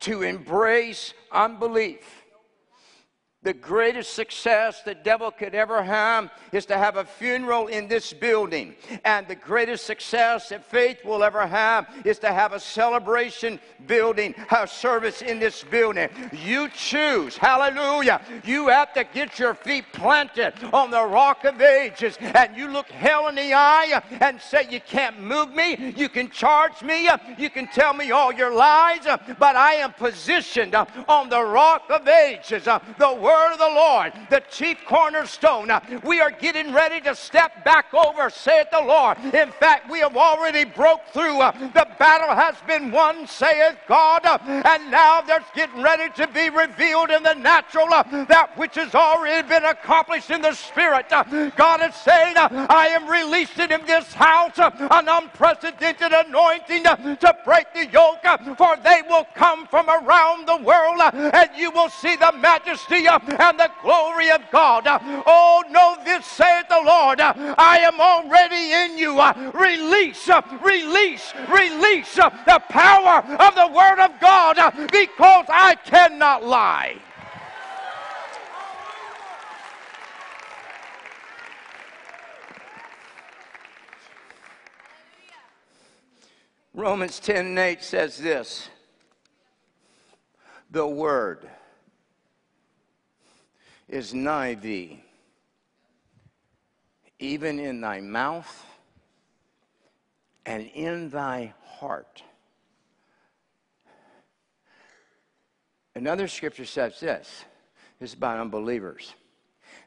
[0.00, 2.21] to embrace unbelief
[3.42, 8.12] the greatest success the devil could ever have is to have a funeral in this
[8.12, 8.76] building.
[9.04, 14.34] And the greatest success that faith will ever have is to have a celebration building,
[14.50, 16.08] a service in this building.
[16.32, 17.36] You choose.
[17.36, 18.20] Hallelujah.
[18.44, 22.18] You have to get your feet planted on the rock of ages.
[22.20, 25.92] And you look hell in the eye and say, You can't move me.
[25.96, 27.08] You can charge me.
[27.38, 29.04] You can tell me all your lies.
[29.38, 32.64] But I am positioned on the rock of ages.
[32.64, 35.70] The word of the Lord, the chief cornerstone.
[36.04, 39.16] We are getting ready to step back over, saith the Lord.
[39.18, 41.38] In fact, we have already broke through.
[41.38, 47.10] The battle has been won, saith God, and now there's getting ready to be revealed
[47.10, 51.06] in the natural that which has already been accomplished in the spirit.
[51.08, 57.86] God is saying, I am releasing in this house an unprecedented anointing to break the
[57.86, 58.22] yoke,
[58.56, 63.58] for they will come from around the world, and you will see the majesty and
[63.58, 64.84] the glory of God.
[64.86, 69.20] Oh, know this, saith the Lord, I am already in you.
[69.52, 70.28] Release,
[70.62, 74.56] release, release the power of the Word of God
[74.90, 76.96] because I cannot lie.
[86.74, 88.68] Romans 10 and 8 says this
[90.70, 91.48] The Word
[93.92, 95.04] is nigh thee,
[97.18, 98.66] even in thy mouth
[100.46, 102.22] and in thy heart.
[105.94, 107.44] Another scripture says this
[108.00, 109.14] this is about unbelievers.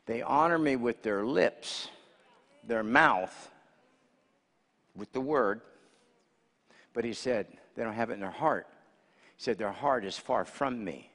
[0.06, 1.89] They honor me with their lips,
[2.64, 3.51] their mouth,
[4.95, 5.62] with the word,
[6.93, 8.68] but he said they don't have it in their heart.
[9.36, 11.10] He said their heart is far from me.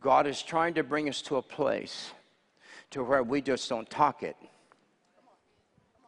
[0.00, 2.12] God is trying to bring us to a place
[2.90, 4.36] to where we just don't talk it,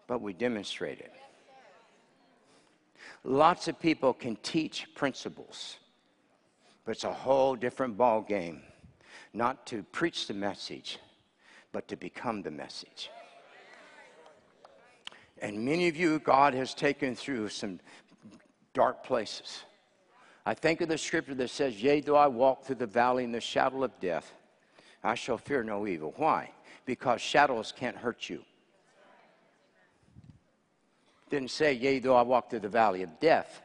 [0.06, 1.12] but we demonstrate it.
[3.24, 5.78] Lots of people can teach principles,
[6.84, 8.62] but it's a whole different ball game
[9.32, 10.98] not to preach the message,
[11.72, 13.10] but to become the message.
[15.40, 17.80] And many of you, God has taken through some
[18.72, 19.62] dark places.
[20.48, 23.32] I think of the scripture that says, Yea, though I walk through the valley in
[23.32, 24.32] the shadow of death,
[25.04, 26.14] I shall fear no evil.
[26.16, 26.50] Why?
[26.86, 28.40] Because shadows can't hurt you.
[31.28, 33.60] didn't say, Yea, though I walk through the valley of death.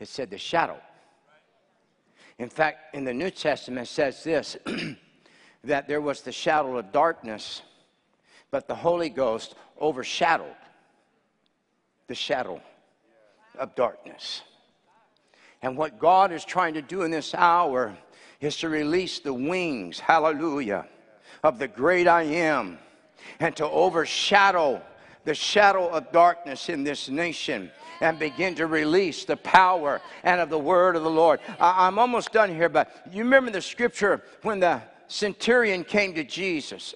[0.00, 0.80] It said the shadow.
[2.40, 4.56] In fact, in the New Testament, it says this
[5.62, 7.62] that there was the shadow of darkness,
[8.50, 10.56] but the Holy Ghost overshadowed
[12.08, 12.60] the shadow
[13.56, 14.42] of darkness.
[15.66, 17.98] And what God is trying to do in this hour
[18.40, 20.86] is to release the wings, hallelujah,
[21.42, 22.78] of the great I am
[23.40, 24.80] and to overshadow
[25.24, 30.50] the shadow of darkness in this nation and begin to release the power and of
[30.50, 31.40] the word of the Lord.
[31.58, 36.22] I, am almost done here, but you remember the scripture when the centurion came to
[36.22, 36.94] Jesus.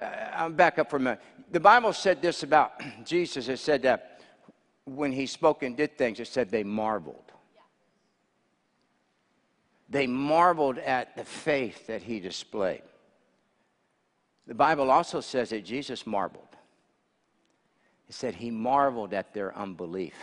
[0.00, 1.20] Uh, I'm back up for a minute.
[1.50, 3.48] The Bible said this about Jesus.
[3.48, 4.11] It said that
[4.84, 7.32] when he spoke and did things, it said they marveled.
[9.88, 12.82] They marveled at the faith that he displayed.
[14.46, 16.48] The Bible also says that Jesus marveled.
[18.08, 20.14] It said he marveled at their unbelief.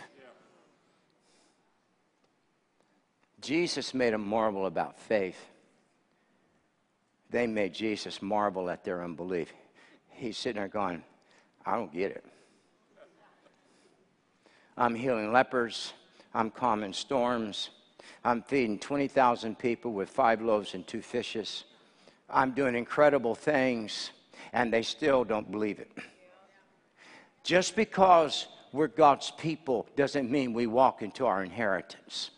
[3.40, 5.38] Jesus made them marvel about faith.
[7.30, 9.52] They made Jesus marvel at their unbelief.
[10.08, 11.02] He's sitting there going,
[11.64, 12.24] I don't get it.
[14.76, 15.92] I'm healing lepers.
[16.34, 17.70] I'm calming storms.
[18.24, 21.64] I'm feeding 20,000 people with five loaves and two fishes.
[22.28, 24.10] I'm doing incredible things,
[24.52, 25.90] and they still don't believe it.
[27.42, 32.30] Just because we're God's people doesn't mean we walk into our inheritance.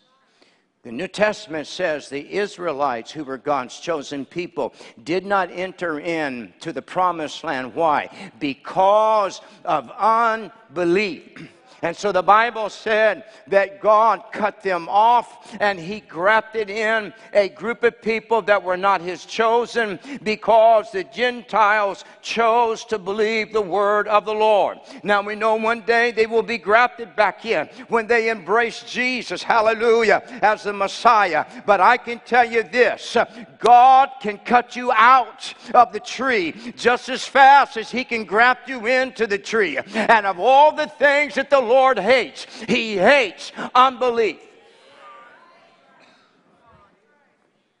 [0.83, 4.73] The New Testament says the Israelites, who were God's chosen people,
[5.03, 7.73] did not enter into the promised land.
[7.73, 8.09] Why?
[8.39, 11.49] Because of unbelief.
[11.83, 17.49] And so the Bible said that God cut them off and he grafted in a
[17.49, 23.61] group of people that were not his chosen because the Gentiles chose to believe the
[23.61, 24.79] word of the Lord.
[25.03, 29.43] Now we know one day they will be grafted back in when they embrace Jesus,
[29.43, 31.45] hallelujah, as the Messiah.
[31.65, 33.17] But I can tell you this
[33.59, 38.69] God can cut you out of the tree just as fast as he can graft
[38.69, 39.77] you into the tree.
[39.93, 42.45] And of all the things that the Lord Lord hates.
[42.67, 44.37] He hates unbelief.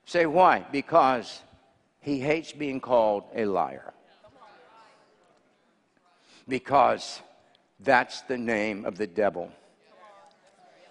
[0.05, 0.65] Say why?
[0.71, 1.41] Because
[2.01, 3.93] he hates being called a liar.
[6.47, 7.21] Because
[7.81, 9.51] that's the name of the devil.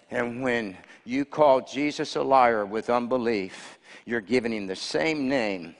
[0.09, 5.75] And when you call Jesus a liar with unbelief, you're giving him the same name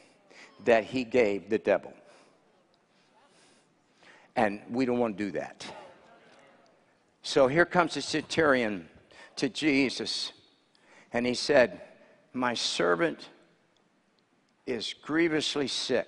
[0.65, 1.93] that he gave the devil.
[4.35, 5.72] And we don't want to do that.
[7.33, 8.87] So here comes the centurion
[9.37, 10.33] to Jesus,
[11.11, 11.81] and he said,
[12.31, 13.27] My servant
[14.67, 16.05] is grievously sick.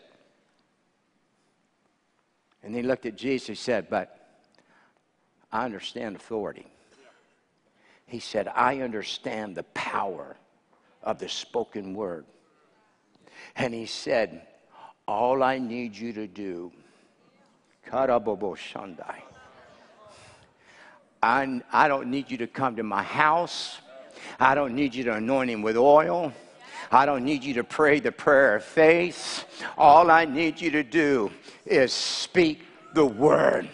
[2.61, 3.47] And he looked at Jesus.
[3.47, 4.37] He said, But
[5.51, 6.67] I understand authority.
[8.05, 10.37] He said, I understand the power
[11.01, 12.25] of the spoken word.
[13.55, 14.45] And he said,
[15.07, 16.71] All I need you to do,
[17.89, 19.23] Karabobo Shandai.
[21.25, 23.79] I, I don't need you to come to my house.
[24.39, 26.31] I don't need you to anoint him with oil.
[26.91, 29.43] I don't need you to pray the prayer of faith.
[29.75, 31.31] All I need you to do
[31.65, 32.61] is speak
[32.93, 33.67] the word.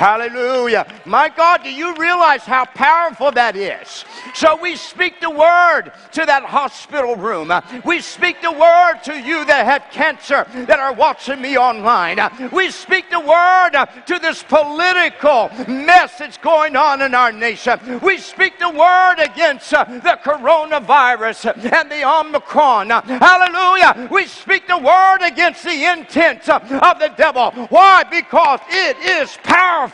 [0.00, 0.86] Hallelujah.
[1.04, 4.06] My God, do you realize how powerful that is?
[4.34, 7.52] So we speak the word to that hospital room.
[7.84, 12.18] We speak the word to you that have cancer that are watching me online.
[12.50, 13.72] We speak the word
[14.06, 18.00] to this political mess that's going on in our nation.
[18.02, 22.88] We speak the word against the coronavirus and the Omicron.
[22.88, 24.08] Hallelujah.
[24.10, 27.50] We speak the word against the intent of the devil.
[27.68, 28.04] Why?
[28.04, 29.89] Because it is powerful.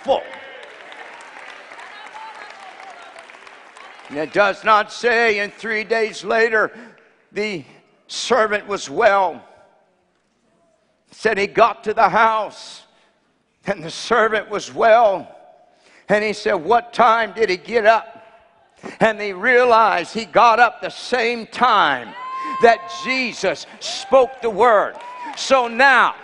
[4.08, 6.70] And it does not say, and three days later,
[7.32, 7.64] the
[8.06, 9.44] servant was well.
[11.10, 12.84] It said he got to the house,
[13.66, 15.32] and the servant was well.
[16.08, 18.12] And he said, What time did he get up?
[19.00, 22.14] And they realized he got up the same time
[22.62, 24.94] that Jesus spoke the word.
[25.36, 26.14] So now,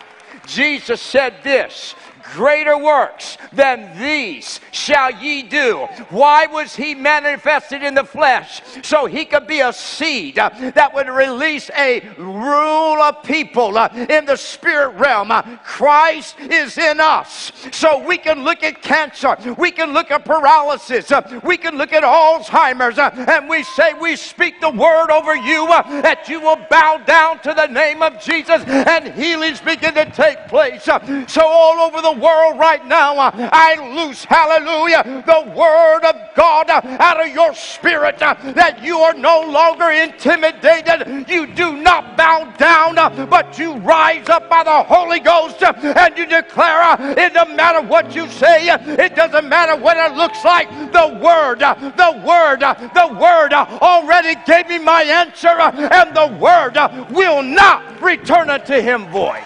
[0.47, 1.95] Jesus said this
[2.35, 5.87] greater works than these shall ye do.
[6.11, 8.63] Why was he manifested in the flesh?
[8.83, 14.37] So he could be a seed that would release a rule of people in the
[14.37, 15.31] spirit realm.
[15.65, 17.53] Christ is in us.
[17.73, 21.11] So we can look at cancer, we can look at paralysis,
[21.43, 26.29] we can look at Alzheimer's, and we say, We speak the word over you that
[26.29, 30.85] you will bow down to the name of Jesus and healings begin to take place.
[30.85, 36.71] So all over the world right now, uh, I loose, hallelujah, the word of God
[36.71, 41.29] uh, out of your spirit uh, that you are no longer intimidated.
[41.29, 42.95] You do not bow down,
[43.29, 48.15] but you rise up by the Holy Ghost and you declare it doesn't matter what
[48.15, 50.69] you say, it doesn't matter what it looks like.
[50.71, 56.77] The word, the word, the word already gave me my answer, and the word
[57.11, 59.43] will not return unto him void.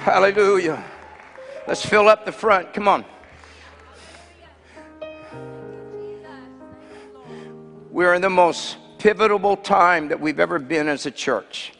[0.00, 0.82] Hallelujah.
[1.66, 2.72] Let's fill up the front.
[2.72, 3.04] Come on.
[7.90, 11.72] We're in the most pivotal time that we've ever been as a church.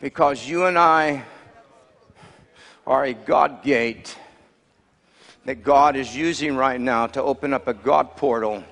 [0.00, 1.24] Because you and I
[2.86, 4.16] are a God gate
[5.44, 8.64] that God is using right now to open up a God portal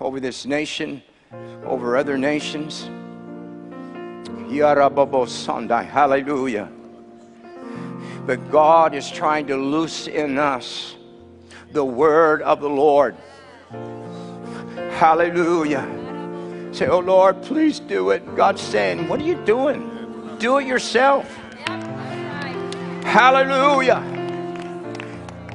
[0.00, 1.02] over this nation,
[1.64, 2.88] over other nations.
[5.84, 6.68] Hallelujah.
[8.26, 10.96] But God is trying to loose in us
[11.72, 13.16] the word of the Lord.
[14.96, 15.86] Hallelujah.
[16.72, 18.36] Say, Oh Lord, please do it.
[18.36, 20.36] God's saying, What are you doing?
[20.38, 21.32] Do it yourself.
[23.04, 24.02] Hallelujah.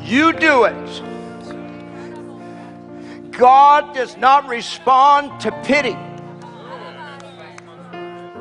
[0.02, 1.02] You do it.
[3.32, 5.98] God does not respond to pity.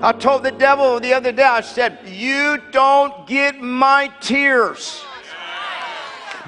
[0.02, 5.04] I told the devil the other day, I said, You don't get my tears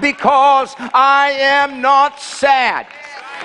[0.01, 2.87] because I am not sad.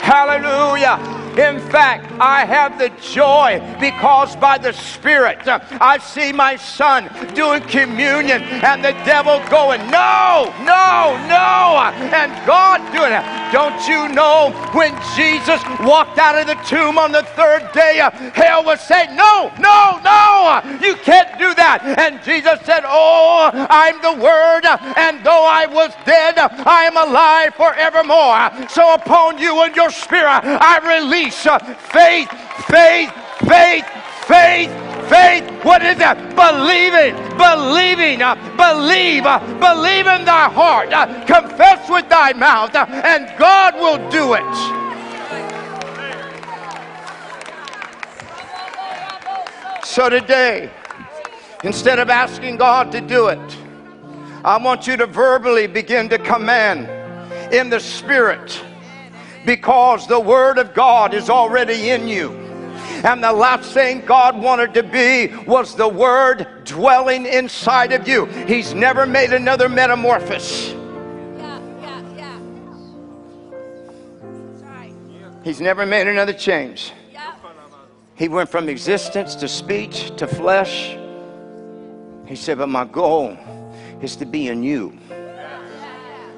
[0.00, 1.27] Hallelujah.
[1.38, 7.08] In fact, I have the joy because by the Spirit uh, I see my son
[7.32, 11.78] doing communion and the devil going, No, no, no.
[12.10, 13.22] And God doing it.
[13.52, 18.10] Don't you know when Jesus walked out of the tomb on the third day, uh,
[18.34, 20.60] hell was saying, No, no, no.
[20.82, 21.86] You can't do that.
[21.98, 24.66] And Jesus said, Oh, I'm the Word,
[24.98, 28.68] and though I was dead, I am alive forevermore.
[28.68, 32.30] So upon you and your spirit, I release uh, faith,
[32.66, 33.10] faith,
[33.46, 33.84] faith,
[34.26, 34.70] faith,
[35.08, 35.64] faith.
[35.64, 36.16] What is that?
[36.36, 42.86] Believing, believing, uh, believe, uh, believe in thy heart, uh, confess with thy mouth, uh,
[42.88, 44.78] and God will do it.
[49.84, 50.70] So today,
[51.64, 53.56] instead of asking God to do it,
[54.44, 56.88] I want you to verbally begin to command
[57.52, 58.60] in the Spirit
[59.48, 62.32] because the Word of God is already in you.
[63.02, 68.26] And the last thing God wanted to be was the Word dwelling inside of you.
[68.26, 70.72] He's never made another metamorphosis.
[71.38, 72.40] Yeah, yeah,
[74.62, 75.30] yeah.
[75.42, 76.92] He's never made another change.
[78.16, 80.94] He went from existence to speech to flesh.
[82.26, 83.38] He said, But my goal
[84.02, 84.98] is to be in you.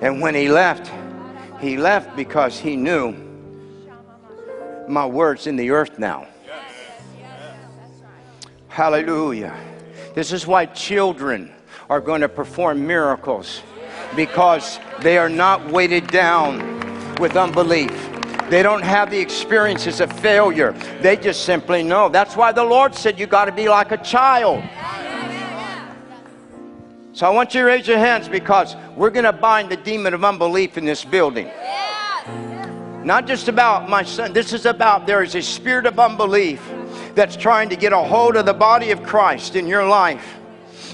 [0.01, 0.93] And when he left,
[1.61, 3.15] he left because he knew
[4.89, 6.27] my word's in the earth now.
[8.69, 9.57] Hallelujah.
[10.15, 11.53] This is why children
[11.89, 13.63] are going to perform miracles
[14.17, 16.59] because they are not weighted down
[17.17, 17.91] with unbelief.
[18.49, 20.73] They don't have the experiences of failure.
[21.03, 22.09] They just simply know.
[22.09, 24.65] That's why the Lord said you got to be like a child.
[27.13, 30.15] So I want you to raise your hands because we're going to bind the demon
[30.15, 31.51] of unbelief in this building.
[33.05, 34.33] Not just about my son.
[34.33, 36.63] This is about there is a spirit of unbelief
[37.15, 40.37] that's trying to get a hold of the body of Christ in your life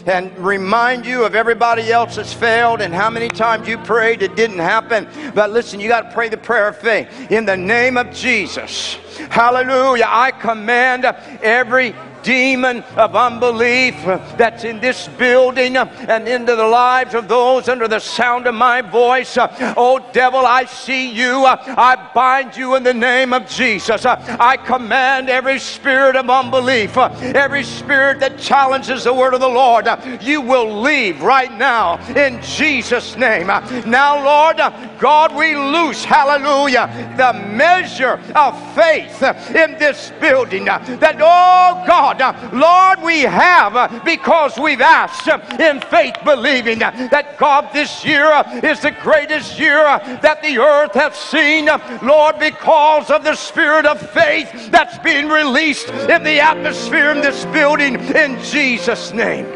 [0.07, 4.37] and remind you of everybody else that's failed and how many times you prayed it
[4.37, 5.09] didn't happen.
[5.35, 8.95] But listen, you got to pray the prayer of faith in the name of Jesus.
[9.31, 10.07] Hallelujah.
[10.09, 11.05] I command
[11.43, 11.95] every
[12.27, 13.95] demon of unbelief
[14.37, 18.83] that's in this building and into the lives of those under the sound of my
[18.83, 19.39] voice.
[19.39, 21.45] Oh, devil, I see you.
[21.47, 24.05] I bind you in the name of Jesus.
[24.05, 29.87] I command every spirit of unbelief, every spirit that challenges the word of the Lord,
[30.21, 33.47] you will leave right now in Jesus' name.
[33.47, 34.57] Now, Lord,
[34.99, 39.23] God, we loose, hallelujah, the measure of faith
[39.55, 42.16] in this building that, oh God,
[42.53, 48.05] Lord, we have uh, because we've asked uh, in faith, believing uh, that God, this
[48.05, 48.31] year
[48.63, 49.85] is the greatest year
[50.23, 51.67] that the earth has seen,
[52.03, 57.45] Lord, because of the spirit of faith that's being released in the atmosphere in this
[57.47, 59.47] building in Jesus' name.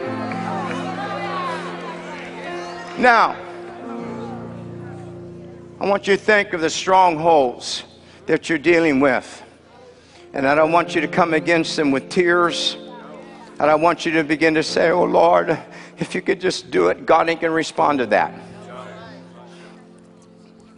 [2.99, 3.37] Now,
[5.81, 7.85] I want you to think of the strongholds
[8.27, 9.43] that you're dealing with.
[10.33, 12.77] And I don't want you to come against them with tears.
[13.59, 15.59] And I want you to begin to say, Oh Lord,
[15.99, 18.33] if you could just do it, God ain't going to respond to that.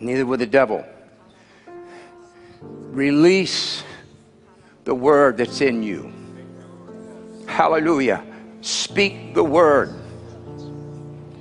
[0.00, 0.84] Neither will the devil.
[2.60, 3.84] Release
[4.84, 6.12] the word that's in you.
[7.46, 8.24] Hallelujah.
[8.62, 9.94] Speak the word.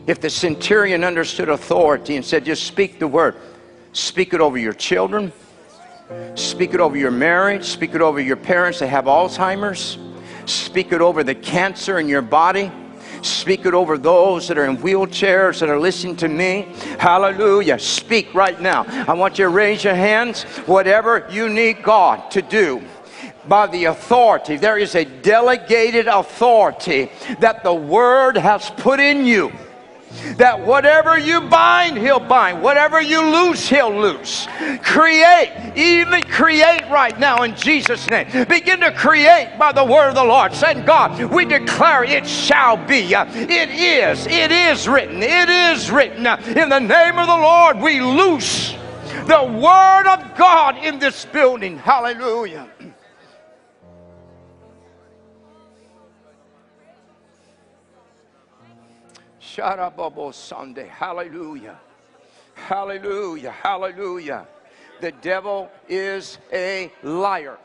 [0.06, 3.36] If the centurion understood authority and said, just speak the word,
[3.94, 5.32] speak it over your children,
[6.36, 7.66] Speak it over your marriage.
[7.66, 9.98] Speak it over your parents that have Alzheimer's.
[10.46, 12.72] Speak it over the cancer in your body.
[13.22, 16.68] Speak it over those that are in wheelchairs that are listening to me.
[16.98, 17.78] Hallelujah.
[17.78, 18.86] Speak right now.
[19.08, 20.44] I want you to raise your hands.
[20.66, 22.82] Whatever you need God to do
[23.48, 29.52] by the authority, there is a delegated authority that the Word has put in you
[30.38, 32.62] that whatever you bind, he'll bind.
[32.62, 34.48] Whatever you loose, he'll loose.
[34.82, 38.28] Create, even create right now in Jesus' name.
[38.48, 40.54] Begin to create by the word of the Lord.
[40.54, 43.14] Saying, God, we declare it shall be.
[43.14, 44.28] It is.
[44.28, 45.22] It is written.
[45.22, 46.26] It is written.
[46.28, 48.76] In the name of the Lord, we loose
[49.28, 51.78] the word of God in this building.
[51.78, 52.68] Hallelujah.
[60.32, 60.88] Sunday.
[60.88, 61.80] Hallelujah.
[62.54, 63.52] Hallelujah.
[63.52, 64.48] Hallelujah.
[65.00, 67.58] The devil is a liar.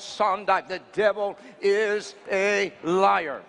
[0.00, 0.62] Sunday.
[0.68, 3.42] The devil is a liar.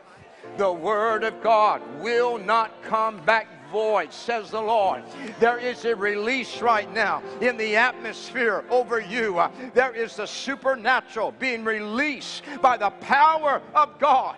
[0.57, 5.01] The word of God will not come back void, says the Lord.
[5.39, 9.41] There is a release right now in the atmosphere over you.
[9.73, 14.35] There is the supernatural being released by the power of God.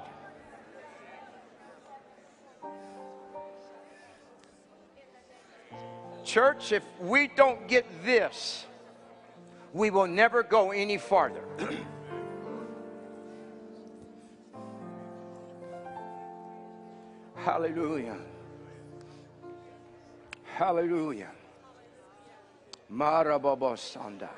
[6.24, 8.66] Church, if we don't get this,
[9.74, 11.44] we will never go any farther.
[17.36, 18.18] Hallelujah.
[20.46, 21.32] Hallelujah.
[22.92, 24.30] Marababa Sandai.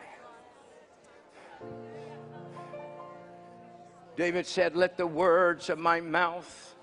[4.15, 6.75] David said, Let the words of my mouth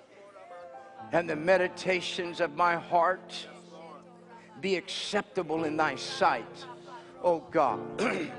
[1.13, 3.49] and the meditations of my heart
[4.63, 6.65] be acceptable in thy sight,
[7.23, 7.81] oh God.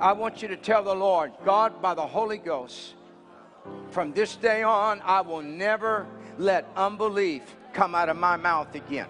[0.00, 2.94] I want you to tell the Lord, God, by the Holy Ghost,
[3.90, 6.06] from this day on, I will never
[6.38, 9.08] let unbelief come out of my mouth again.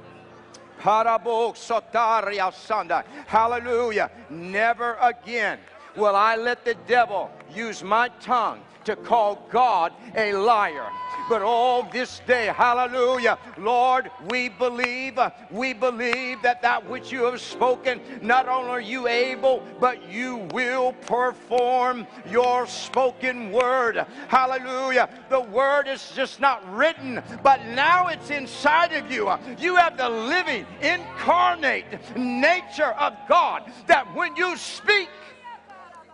[3.26, 4.10] Hallelujah.
[4.30, 5.58] Never again
[5.96, 10.88] will I let the devil use my tongue to call God a liar.
[11.28, 17.24] But all this day, hallelujah, Lord, we believe, uh, we believe that that which you
[17.24, 24.04] have spoken, not only are you able, but you will perform your spoken word.
[24.28, 25.08] Hallelujah.
[25.30, 29.30] The word is just not written, but now it's inside of you.
[29.58, 35.08] You have the living, incarnate nature of God that when you speak,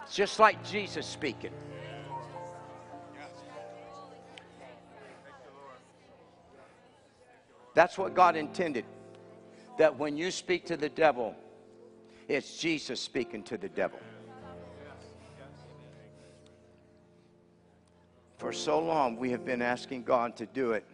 [0.04, 1.52] it's just like Jesus speaking.
[7.78, 8.84] That's what God intended.
[9.78, 11.36] That when you speak to the devil,
[12.26, 14.00] it's Jesus speaking to the devil.
[18.38, 20.84] For so long, we have been asking God to do it,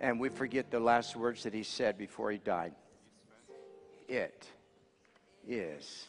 [0.00, 2.74] and we forget the last words that He said before He died.
[4.08, 4.44] It
[5.46, 6.08] is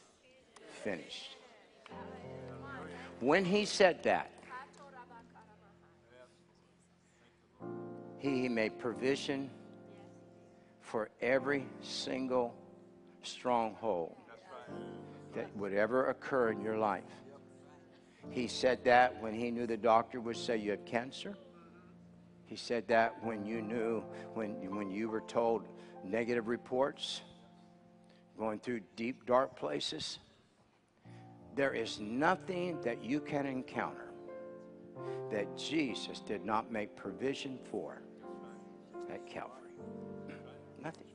[0.84, 1.38] finished.
[3.20, 4.32] When He said that,
[8.18, 9.52] He made provision
[10.90, 12.56] for every single
[13.22, 14.16] stronghold
[15.36, 17.04] that would ever occur in your life.
[18.32, 21.38] He said that when he knew the doctor would say you had cancer.
[22.48, 25.68] He said that when you knew, when, when you were told
[26.04, 27.22] negative reports,
[28.40, 30.18] going through deep, dark places.
[31.56, 34.12] There is nothing that you can encounter
[35.30, 38.02] that Jesus did not make provision for
[39.14, 39.59] at Calvary.
[40.84, 41.08] Nothing.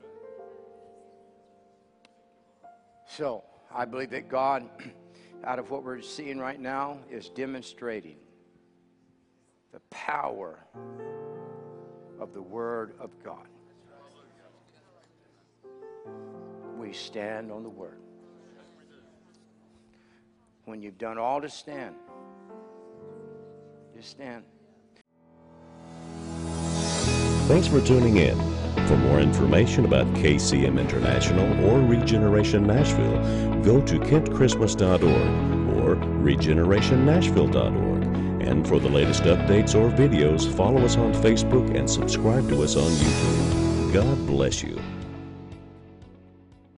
[3.07, 3.43] So
[3.73, 4.67] I believe that God,
[5.43, 8.17] out of what we're seeing right now, is demonstrating
[9.71, 10.59] the power
[12.19, 13.47] of the Word of God.
[16.77, 17.99] We stand on the Word.
[20.65, 21.95] When you've done all to stand,
[23.95, 24.43] just stand.
[27.47, 28.64] Thanks for tuning in.
[28.87, 33.17] For more information about KCM International or Regeneration Nashville,
[33.63, 38.03] go to kentchristmas.org or regenerationnashville.org.
[38.47, 42.75] And for the latest updates or videos, follow us on Facebook and subscribe to us
[42.75, 43.93] on YouTube.
[43.93, 44.79] God bless you.